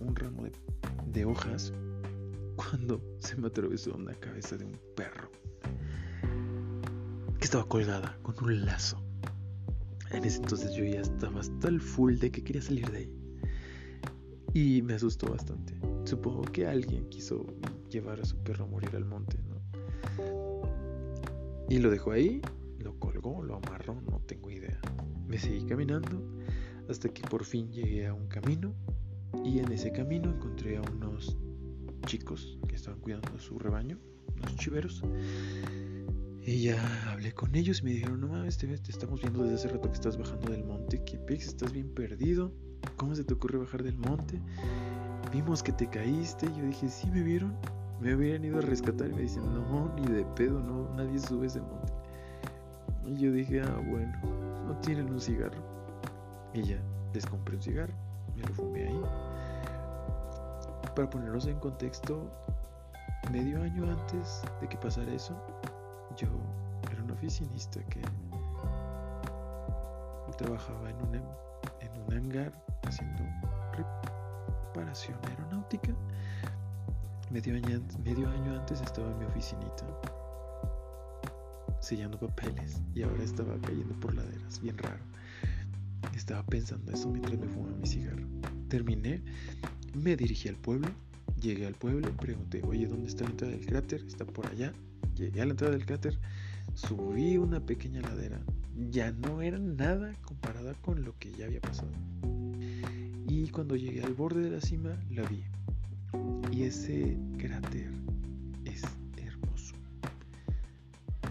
un 0.00 0.16
ramo 0.16 0.44
de, 0.44 0.52
de 1.12 1.24
hojas 1.24 1.72
cuando 2.56 3.00
se 3.18 3.36
me 3.36 3.48
atravesó 3.48 3.94
una 3.94 4.14
cabeza 4.14 4.56
de 4.56 4.64
un 4.64 4.78
perro 4.96 5.30
que 7.38 7.44
estaba 7.44 7.66
colgada 7.68 8.18
con 8.22 8.42
un 8.42 8.64
lazo. 8.64 9.02
En 10.10 10.24
ese 10.24 10.38
entonces 10.38 10.72
yo 10.74 10.84
ya 10.84 11.00
estaba 11.00 11.40
hasta 11.40 11.68
el 11.68 11.80
full 11.80 12.16
de 12.16 12.30
que 12.30 12.42
quería 12.42 12.62
salir 12.62 12.90
de 12.90 12.98
ahí. 12.98 13.23
Y 14.54 14.80
me 14.82 14.94
asustó 14.94 15.30
bastante. 15.30 15.74
Supongo 16.04 16.42
que 16.42 16.66
alguien 16.66 17.08
quiso 17.10 17.44
llevar 17.90 18.20
a 18.20 18.24
su 18.24 18.36
perro 18.38 18.64
a 18.64 18.68
morir 18.68 18.94
al 18.94 19.04
monte, 19.04 19.36
¿no? 19.48 19.60
Y 21.68 21.78
lo 21.78 21.90
dejó 21.90 22.12
ahí, 22.12 22.40
lo 22.78 22.98
colgó, 22.98 23.42
lo 23.42 23.56
amarró, 23.56 24.00
no 24.00 24.20
tengo 24.20 24.50
idea. 24.50 24.80
Me 25.26 25.38
seguí 25.38 25.66
caminando 25.66 26.22
hasta 26.88 27.08
que 27.08 27.22
por 27.22 27.44
fin 27.44 27.72
llegué 27.72 28.06
a 28.06 28.14
un 28.14 28.28
camino 28.28 28.74
y 29.44 29.58
en 29.58 29.72
ese 29.72 29.90
camino 29.90 30.30
encontré 30.30 30.76
a 30.76 30.82
unos 30.82 31.36
chicos 32.06 32.58
que 32.68 32.76
estaban 32.76 33.00
cuidando 33.00 33.36
su 33.38 33.58
rebaño, 33.58 33.98
unos 34.36 34.56
chiveros. 34.56 35.02
Y 36.46 36.62
ya 36.62 37.10
hablé 37.10 37.32
con 37.32 37.54
ellos 37.54 37.80
y 37.80 37.84
me 37.84 37.90
dijeron, 37.92 38.20
no 38.20 38.28
mames, 38.28 38.58
te, 38.58 38.72
estamos 38.72 39.22
viendo 39.22 39.42
desde 39.42 39.54
hace 39.54 39.68
rato 39.68 39.88
que 39.88 39.94
estás 39.94 40.18
bajando 40.18 40.52
del 40.52 40.62
monte, 40.62 41.02
que 41.02 41.18
pex, 41.18 41.48
estás 41.48 41.72
bien 41.72 41.92
perdido. 41.94 42.52
¿Cómo 42.96 43.14
se 43.14 43.24
te 43.24 43.34
ocurre 43.34 43.58
bajar 43.58 43.82
del 43.82 43.96
monte? 43.98 44.40
Vimos 45.32 45.62
que 45.62 45.72
te 45.72 45.88
caíste. 45.88 46.46
Yo 46.56 46.64
dije, 46.64 46.88
sí, 46.88 47.10
me 47.10 47.22
vieron. 47.22 47.54
Me 48.00 48.14
hubieran 48.14 48.44
ido 48.44 48.58
a 48.58 48.62
rescatar 48.62 49.08
y 49.08 49.14
me 49.14 49.22
dicen, 49.22 49.44
no, 49.54 49.92
ni 49.94 50.06
de 50.06 50.24
pedo, 50.36 50.60
no, 50.60 50.88
nadie 50.94 51.18
sube 51.18 51.46
ese 51.46 51.60
monte. 51.60 51.92
Y 53.06 53.16
yo 53.16 53.32
dije, 53.32 53.62
ah, 53.62 53.80
bueno, 53.88 54.12
no 54.66 54.76
tienen 54.78 55.10
un 55.10 55.20
cigarro. 55.20 55.62
Y 56.52 56.62
ya, 56.62 56.78
les 57.12 57.24
compré 57.26 57.56
un 57.56 57.62
cigarro, 57.62 57.94
me 58.36 58.42
lo 58.42 58.54
fumé 58.54 58.88
ahí. 58.88 59.00
Para 60.94 61.08
ponernos 61.08 61.46
en 61.46 61.58
contexto, 61.58 62.30
medio 63.30 63.62
año 63.62 63.84
antes 63.90 64.42
de 64.60 64.68
que 64.68 64.76
pasara 64.76 65.12
eso, 65.12 65.34
yo 66.16 66.28
era 66.90 67.02
un 67.02 67.10
oficinista 67.10 67.80
que 67.84 68.00
trabajaba 70.36 70.90
en 70.90 70.96
un, 70.96 71.14
en 71.14 71.22
un 72.06 72.14
hangar 72.14 72.52
haciendo 72.82 73.24
reparación 73.72 75.18
aeronáutica. 75.28 75.94
Medio 77.30 77.56
año, 77.56 77.82
medio 78.04 78.28
año 78.28 78.60
antes 78.60 78.80
estaba 78.80 79.10
en 79.10 79.18
mi 79.18 79.24
oficinita 79.24 79.84
sellando 81.84 82.18
papeles 82.18 82.80
y 82.94 83.02
ahora 83.02 83.22
estaba 83.22 83.58
cayendo 83.60 83.94
por 84.00 84.14
laderas, 84.14 84.60
bien 84.60 84.78
raro. 84.78 85.02
Estaba 86.14 86.42
pensando 86.46 86.90
eso 86.92 87.10
mientras 87.10 87.38
me 87.38 87.46
fumaba 87.46 87.76
mi 87.76 87.86
cigarro. 87.86 88.26
Terminé, 88.68 89.22
me 89.92 90.16
dirigí 90.16 90.48
al 90.48 90.56
pueblo, 90.56 90.88
llegué 91.40 91.66
al 91.66 91.74
pueblo, 91.74 92.10
pregunté, 92.16 92.62
oye, 92.64 92.86
¿dónde 92.86 93.08
está 93.08 93.24
la 93.24 93.30
entrada 93.30 93.52
del 93.52 93.66
cráter? 93.66 94.02
Está 94.06 94.24
por 94.24 94.46
allá. 94.46 94.72
Llegué 95.14 95.42
a 95.42 95.44
la 95.44 95.50
entrada 95.50 95.74
del 95.74 95.84
cráter, 95.84 96.18
subí 96.74 97.36
una 97.36 97.60
pequeña 97.60 98.00
ladera. 98.00 98.40
Ya 98.90 99.12
no 99.12 99.42
era 99.42 99.58
nada 99.58 100.12
comparada 100.22 100.74
con 100.74 101.04
lo 101.04 101.16
que 101.18 101.32
ya 101.32 101.46
había 101.46 101.60
pasado. 101.60 101.90
Y 103.28 103.48
cuando 103.48 103.76
llegué 103.76 104.02
al 104.02 104.14
borde 104.14 104.42
de 104.42 104.50
la 104.50 104.60
cima, 104.60 104.96
la 105.10 105.22
vi. 105.22 105.42
Y 106.52 106.62
ese 106.62 107.16
cráter 107.38 107.90
es 108.64 108.82
hermoso. 109.16 109.74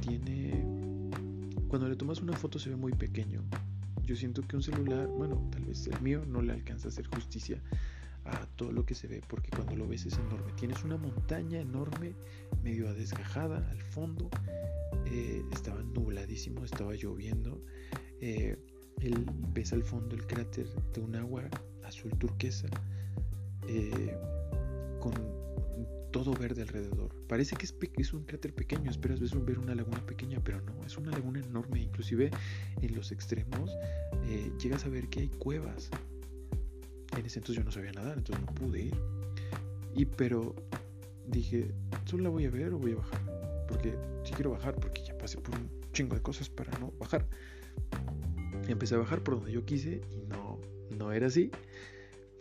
Tiene... 0.01 0.65
Cuando 1.67 1.87
le 1.87 1.95
tomas 1.95 2.21
una 2.21 2.33
foto 2.33 2.59
se 2.59 2.69
ve 2.69 2.75
muy 2.75 2.93
pequeño. 2.93 3.41
Yo 4.03 4.15
siento 4.15 4.45
que 4.47 4.55
un 4.55 4.63
celular, 4.63 5.07
bueno, 5.07 5.47
tal 5.51 5.65
vez 5.65 5.87
el 5.87 5.99
mío 6.01 6.23
no 6.27 6.41
le 6.41 6.53
alcanza 6.53 6.87
a 6.87 6.91
hacer 6.91 7.07
justicia 7.07 7.61
a 8.25 8.45
todo 8.55 8.71
lo 8.71 8.85
que 8.85 8.95
se 8.95 9.07
ve, 9.07 9.21
porque 9.27 9.49
cuando 9.49 9.75
lo 9.75 9.87
ves 9.87 10.05
es 10.05 10.17
enorme. 10.17 10.51
Tienes 10.53 10.83
una 10.83 10.97
montaña 10.97 11.59
enorme, 11.59 12.13
medio 12.63 12.93
desgajada 12.93 13.69
al 13.69 13.81
fondo. 13.81 14.29
Eh, 15.05 15.43
estaba 15.51 15.81
nubladísimo, 15.83 16.63
estaba 16.63 16.93
lloviendo. 16.93 17.63
Eh, 18.21 18.57
el, 19.01 19.25
ves 19.53 19.73
al 19.73 19.83
fondo 19.83 20.15
el 20.15 20.25
cráter 20.25 20.67
de 20.93 21.01
un 21.01 21.15
agua 21.15 21.49
azul 21.83 22.11
turquesa 22.17 22.67
eh, 23.67 24.15
con 24.99 25.13
todo 26.11 26.31
verde 26.33 26.61
alrededor. 26.61 27.13
Parece 27.27 27.55
que 27.55 27.65
es, 27.65 27.75
es, 27.97 28.13
un 28.13 28.23
cráter 28.23 28.53
pequeño, 28.53 28.89
esperas 28.89 29.19
ver 29.45 29.59
una 29.59 29.73
laguna 29.73 30.05
pequeña, 30.05 30.39
pero 30.43 30.61
no, 30.61 30.85
es 30.85 30.97
una 30.97 31.11
laguna 31.11 31.39
enorme. 31.39 31.81
Inclusive 31.81 32.29
en 32.81 32.95
los 32.95 33.11
extremos 33.11 33.71
eh, 34.27 34.51
llegas 34.61 34.85
a 34.85 34.89
ver 34.89 35.09
que 35.09 35.21
hay 35.21 35.29
cuevas. 35.29 35.89
En 37.17 37.25
ese 37.25 37.39
entonces 37.39 37.57
yo 37.57 37.63
no 37.63 37.71
sabía 37.71 37.91
nadar, 37.91 38.17
entonces 38.17 38.45
no 38.45 38.53
pude 38.53 38.81
ir. 38.81 38.95
Y 39.95 40.05
pero 40.05 40.55
dije, 41.27 41.71
¿solo 42.05 42.23
la 42.23 42.29
voy 42.29 42.45
a 42.45 42.49
ver 42.49 42.73
o 42.73 42.79
voy 42.79 42.93
a 42.93 42.95
bajar? 42.95 43.21
Porque 43.67 43.95
si 44.23 44.33
quiero 44.33 44.51
bajar, 44.51 44.75
porque 44.75 45.03
ya 45.03 45.17
pasé 45.17 45.37
por 45.37 45.55
un 45.55 45.69
chingo 45.91 46.15
de 46.15 46.21
cosas 46.21 46.49
para 46.49 46.77
no 46.79 46.91
bajar. 46.99 47.25
empecé 48.67 48.95
a 48.95 48.97
bajar 48.97 49.23
por 49.23 49.35
donde 49.35 49.51
yo 49.51 49.65
quise 49.65 50.01
y 50.11 50.25
no, 50.27 50.59
no 50.97 51.11
era 51.11 51.27
así. 51.27 51.51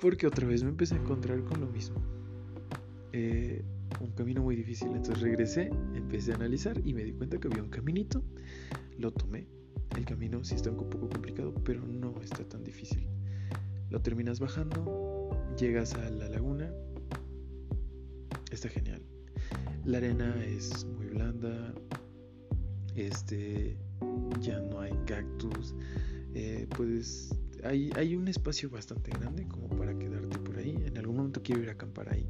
Porque 0.00 0.26
otra 0.26 0.46
vez 0.46 0.62
me 0.64 0.70
empecé 0.70 0.94
a 0.94 0.98
encontrar 0.98 1.42
con 1.44 1.60
lo 1.60 1.66
mismo. 1.66 1.96
Eh, 3.12 3.62
un 4.00 4.10
camino 4.12 4.42
muy 4.42 4.56
difícil. 4.56 4.88
Entonces 4.88 5.20
regresé, 5.20 5.70
empecé 5.94 6.32
a 6.32 6.36
analizar 6.36 6.80
y 6.84 6.92
me 6.94 7.04
di 7.04 7.12
cuenta 7.12 7.38
que 7.38 7.48
había 7.48 7.62
un 7.62 7.70
caminito. 7.70 8.22
Lo 8.98 9.12
tomé. 9.12 9.46
El 9.96 10.04
camino 10.04 10.42
sí 10.42 10.54
está 10.54 10.70
un 10.70 10.88
poco 10.88 11.08
complicado, 11.08 11.54
pero 11.64 11.86
no 11.86 12.20
está 12.22 12.44
tan 12.48 12.64
difícil. 12.64 13.06
Lo 13.92 14.00
terminas 14.00 14.40
bajando, 14.40 15.36
llegas 15.58 15.92
a 15.92 16.08
la 16.08 16.26
laguna. 16.26 16.72
Está 18.50 18.70
genial. 18.70 19.02
La 19.84 19.98
arena 19.98 20.34
es 20.46 20.86
muy 20.86 21.08
blanda. 21.08 21.74
Este 22.96 23.76
ya 24.40 24.60
no 24.60 24.80
hay 24.80 24.92
cactus. 25.04 25.74
Eh, 26.32 26.66
puedes 26.74 27.36
hay, 27.64 27.90
hay 27.94 28.16
un 28.16 28.28
espacio 28.28 28.70
bastante 28.70 29.10
grande 29.10 29.46
como 29.46 29.68
para 29.68 29.92
quedarte 29.98 30.38
por 30.38 30.56
ahí. 30.56 30.74
En 30.86 30.96
algún 30.96 31.16
momento 31.16 31.42
quiero 31.42 31.62
ir 31.62 31.68
a 31.68 31.72
acampar 31.72 32.14
ahí. 32.14 32.26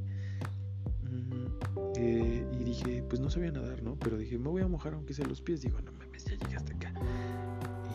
Eh, 1.95 2.45
y 2.59 2.65
dije, 2.65 3.05
pues 3.09 3.21
no 3.21 3.31
sabía 3.31 3.53
nadar, 3.53 3.85
¿no? 3.85 3.97
Pero 4.01 4.19
dije, 4.19 4.37
me 4.37 4.49
voy 4.49 4.63
a 4.63 4.67
mojar 4.67 4.95
aunque 4.95 5.15
sea 5.15 5.29
los 5.29 5.41
pies. 5.41 5.61
Digo, 5.61 5.81
no 5.81 5.93
mames, 5.93 6.25
ya 6.25 6.35
llegué 6.35 6.57
hasta 6.57 6.75
acá. 6.75 6.93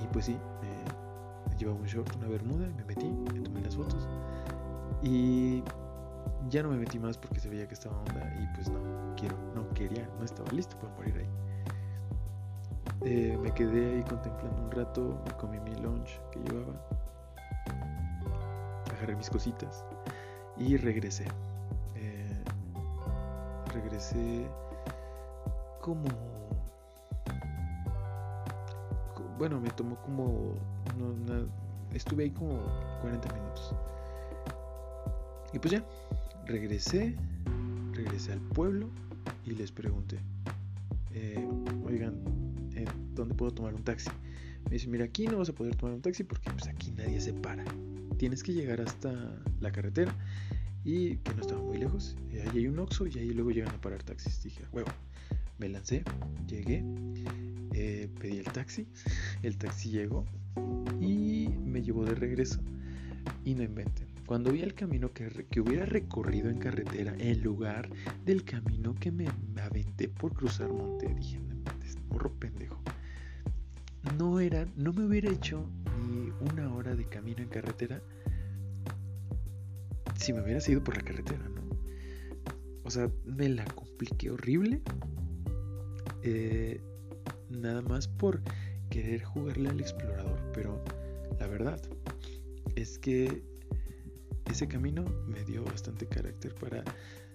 Y 0.01 0.08
pues 0.13 0.27
sí, 0.27 0.38
llevaba 1.58 1.80
un 1.80 1.86
short, 1.86 2.15
una 2.15 2.28
bermuda, 2.28 2.67
me 2.78 2.84
metí, 2.86 3.08
me 3.08 3.39
tomé 3.41 3.62
las 3.62 3.76
fotos. 3.76 4.08
Y 5.02 5.63
ya 6.50 6.63
no 6.63 6.70
me 6.70 6.78
metí 6.78 7.00
más 7.00 7.17
porque 7.17 7.39
se 7.39 7.50
veía 7.50 7.67
que 7.67 7.74
estaba 7.74 7.98
onda 7.98 8.34
y 8.41 8.56
pues 8.56 8.70
no, 8.70 8.80
quiero, 9.15 9.38
no 9.56 9.67
quería, 9.74 10.10
no 10.20 10.26
estaba 10.26 10.50
listo 10.52 10.78
para 10.80 10.93
morir 10.96 11.15
ahí. 11.17 11.30
Eh, 13.06 13.38
me 13.41 13.52
quedé 13.54 13.96
ahí 13.96 14.04
contemplando 14.04 14.63
un 14.63 14.72
rato, 14.72 15.22
me 15.26 15.32
comí 15.38 15.60
mi 15.60 15.76
lunch 15.76 16.20
que 16.32 16.39
llevaba, 16.39 16.74
agarré 18.96 19.15
mis 19.15 19.30
cositas 19.30 19.86
y 20.58 20.78
regresé 20.78 21.26
regresé 23.78 24.48
como... 25.82 26.37
Bueno, 29.38 29.60
me 29.62 29.69
tomó 29.69 30.02
como... 30.02 30.56
estuve 31.93 32.26
ahí 32.26 32.32
como 32.32 32.60
40 33.02 33.34
minutos. 33.34 33.76
Y 35.54 35.60
pues 35.60 35.71
ya, 35.71 35.86
regresé, 36.45 37.15
regresé 37.93 38.34
al 38.34 38.39
pueblo 38.39 38.89
y 39.45 39.52
les 39.52 39.71
pregunté, 39.71 40.17
eh, 41.13 41.47
oigan, 41.86 42.15
eh, 42.76 42.86
¿dónde 43.15 43.34
puedo 43.34 43.52
tomar 43.52 43.73
un 43.73 43.84
taxi? 43.84 44.10
Me 44.65 44.71
dice, 44.71 44.88
mira, 44.88 45.06
aquí 45.06 45.26
no 45.28 45.38
vas 45.38 45.50
a 45.50 45.54
poder 45.54 45.76
tomar 45.76 45.95
un 45.95 46.02
taxi 46.02 46.23
porque 46.23 46.50
pues 46.52 46.67
aquí 46.67 46.91
nadie 46.91 47.21
se 47.21 47.34
para. 47.34 47.63
Tienes 48.17 48.43
que 48.43 48.54
llegar 48.54 48.82
hasta 48.82 49.13
la 49.62 49.71
carretera 49.71 50.13
y 50.84 51.15
que 51.17 51.34
no 51.34 51.41
estaba 51.41 51.62
muy 51.62 51.78
lejos. 51.78 52.17
Y 52.30 52.39
ahí 52.39 52.50
hay 52.56 52.67
un 52.67 52.80
Oxxo 52.80 53.08
y 53.08 53.17
ahí 53.17 53.30
luego 53.30 53.52
llegan 53.52 53.73
a 53.73 53.82
parar 53.82 54.04
taxis. 54.04 54.43
Dije, 54.43 54.63
huevo, 54.71 54.89
me 55.58 55.69
lancé, 55.69 56.04
llegué, 56.47 56.84
eh, 57.80 58.10
pedí 58.20 58.38
el 58.40 58.46
taxi, 58.46 58.88
el 59.44 59.56
taxi 59.58 59.92
llegó 59.92 60.26
y 61.00 61.48
me 61.63 61.84
llevó 61.84 62.06
de 62.06 62.16
regreso. 62.16 62.60
Y 63.46 63.54
no 63.54 63.62
inventen. 63.62 64.08
Cuando 64.26 64.52
vi 64.52 64.62
el 64.62 64.74
camino 64.74 65.13
que, 65.13 65.30
hubiera 65.62 65.86
recorrido 65.86 66.50
en 66.50 66.58
carretera 66.58 67.13
en 67.20 67.42
lugar 67.44 67.88
del 68.26 68.44
camino 68.44 68.96
que 68.96 69.12
me, 69.12 69.28
aventé 69.62 70.10
por 70.10 70.34
cruzar 70.34 70.70
monte, 70.70 71.13
dije, 71.13 71.40
no 71.40 71.54
inventes, 71.54 71.98
morro 72.10 72.34
pendejo. 72.34 72.82
No 74.18 74.40
era, 74.40 74.68
no 74.76 74.92
me 74.92 75.06
hubiera 75.06 75.30
hecho 75.30 75.70
ni 76.02 76.32
una 76.52 76.74
hora 76.74 76.96
de 76.96 77.06
camino 77.06 77.44
en 77.44 77.50
carretera 77.50 78.02
si 80.16 80.34
me 80.34 80.42
hubiera 80.42 80.60
ido 80.68 80.84
por 80.84 80.98
la 80.98 81.04
carretera, 81.04 81.48
¿no? 81.48 81.62
O 82.84 82.90
sea, 82.90 83.10
me 83.26 83.50
la 83.50 83.66
compliqué 83.66 84.32
horrible. 84.32 84.82
Eh, 86.24 86.82
nada 87.49 87.81
más 87.81 88.07
por 88.07 88.41
querer 88.89 89.23
jugarle 89.23 89.69
al 89.69 89.79
explorador. 89.79 90.39
Pero 90.53 90.83
la 91.39 91.47
verdad 91.47 91.81
es 92.75 92.99
que 92.99 93.43
ese 94.45 94.67
camino 94.67 95.03
me 95.27 95.43
dio 95.43 95.63
bastante 95.63 96.07
carácter 96.07 96.53
para 96.55 96.83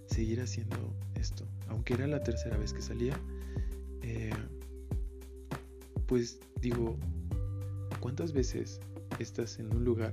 seguir 0.06 0.40
haciendo 0.40 0.94
esto. 1.14 1.46
Aunque 1.68 1.94
era 1.94 2.06
la 2.06 2.22
tercera 2.22 2.56
vez 2.56 2.72
que 2.72 2.82
salía, 2.82 3.18
eh, 4.02 4.30
pues 6.06 6.40
digo, 6.60 6.96
¿cuántas 8.00 8.32
veces 8.32 8.80
estás 9.18 9.58
en 9.58 9.74
un 9.74 9.84
lugar 9.84 10.12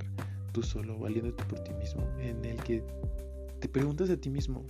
tú 0.51 0.63
solo, 0.63 0.97
valiéndote 0.97 1.43
por 1.45 1.59
ti 1.63 1.73
mismo, 1.73 2.07
en 2.19 2.43
el 2.45 2.57
que 2.63 2.83
te 3.59 3.67
preguntas 3.67 4.09
a 4.09 4.17
ti 4.17 4.29
mismo, 4.29 4.65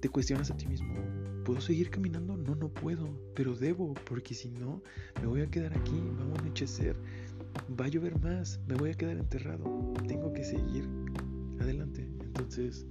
te 0.00 0.08
cuestionas 0.08 0.50
a 0.50 0.56
ti 0.56 0.66
mismo, 0.66 0.94
¿puedo 1.46 1.60
seguir 1.60 1.90
caminando? 1.90 2.36
No, 2.36 2.56
no 2.56 2.68
puedo, 2.68 3.08
pero 3.36 3.54
debo, 3.54 3.94
porque 4.10 4.34
si 4.34 4.48
no, 4.48 4.82
me 5.20 5.28
voy 5.28 5.42
a 5.42 5.46
quedar 5.46 5.78
aquí, 5.78 6.02
vamos 6.18 6.40
a 6.40 6.42
anochecer, 6.42 6.96
va 7.80 7.84
a 7.84 7.88
llover 7.88 8.20
más, 8.20 8.58
me 8.66 8.74
voy 8.74 8.90
a 8.90 8.94
quedar 8.94 9.16
enterrado, 9.16 9.94
tengo 10.08 10.32
que 10.32 10.42
seguir 10.42 10.88
adelante. 11.60 12.02
Entonces, 12.20 12.84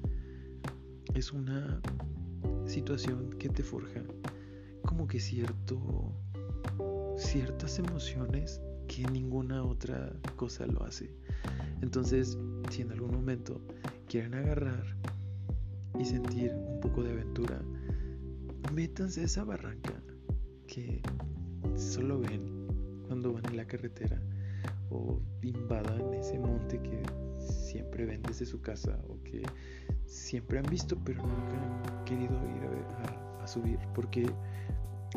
es 1.15 1.34
una 1.34 1.82
situación 2.65 3.32
que 3.32 3.50
te 3.50 3.62
forja 3.62 4.02
como 4.84 5.06
que 5.06 5.20
cierto 5.20 6.13
ciertas 7.18 7.78
emociones 7.78 8.62
que 8.88 9.04
ninguna 9.12 9.65
otra 9.65 10.13
cosa 10.38 10.65
lo 10.65 10.82
hace. 10.84 11.12
Entonces, 11.82 12.38
si 12.72 12.84
en 12.84 12.91
algún 12.94 13.12
momento 13.12 13.60
quieren 14.08 14.34
agarrar 14.34 14.96
y 16.00 16.06
sentir 16.06 16.54
un 16.54 16.80
poco 16.80 17.04
de 17.04 17.12
aventura, 17.12 17.62
métanse 18.73 19.21
a 19.21 19.23
esa 19.23 19.43
barranca 19.43 19.93
que 20.67 21.01
solo 21.75 22.19
ven 22.19 22.67
cuando 23.08 23.34
van 23.34 23.45
en 23.45 23.58
la 23.58 23.65
carretera 23.65 24.21
o 24.89 25.19
invadan 25.41 26.13
ese 26.13 26.39
monte 26.39 26.82
que 26.82 27.04
siempre 27.39 28.06
ven 28.06 28.21
desde 28.23 28.45
su 28.45 28.62
casa 28.62 28.97
o 29.10 29.21
que 29.23 29.43
siempre 30.06 30.60
han 30.60 30.65
visto 30.65 30.97
pero 31.04 31.21
nunca 31.21 31.93
han 31.97 32.04
querido 32.06 32.34
ir 32.34 32.63
a, 33.04 33.43
a 33.43 33.47
subir 33.47 33.80
porque 33.93 34.25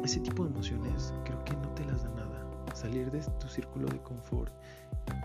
ese 0.04 0.20
tipo 0.20 0.44
de 0.44 0.50
emociones 0.50 1.12
creo 1.24 1.44
que 1.44 1.54
no 1.54 1.68
te 1.74 1.84
las 1.84 2.02
da 2.02 2.10
nada. 2.10 2.46
Salir 2.74 3.10
de 3.10 3.20
tu 3.40 3.48
círculo 3.48 3.88
de 3.88 4.00
confort 4.02 4.52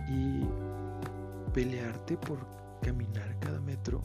y 0.10 0.42
pelearte 1.54 2.18
por 2.18 2.40
caminar 2.82 3.38
cada 3.40 3.60
metro 3.60 4.04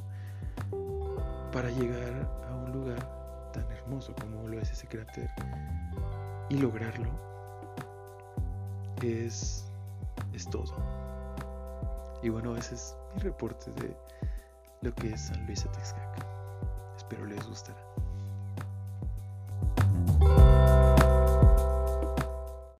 para 1.53 1.71
llegar 1.71 2.31
a 2.49 2.55
un 2.55 2.73
lugar 2.73 3.18
tan 3.53 3.71
hermoso 3.71 4.15
como 4.21 4.47
lo 4.49 4.61
es 4.61 4.71
ese 4.71 4.87
cráter 4.87 5.31
y 6.49 6.59
lograrlo 6.59 7.11
es, 9.03 9.65
es 10.33 10.49
todo. 10.49 10.75
Y 12.23 12.29
bueno, 12.31 12.57
ese 12.57 12.75
es 12.75 12.97
mi 13.15 13.23
reporte 13.23 13.71
de 13.73 13.97
lo 14.83 14.95
que 14.95 15.13
es 15.13 15.21
San 15.21 15.47
Luis 15.47 15.65
Atexcaca. 15.65 16.27
Espero 16.97 17.27
les 17.27 17.47
gustará. 17.47 17.88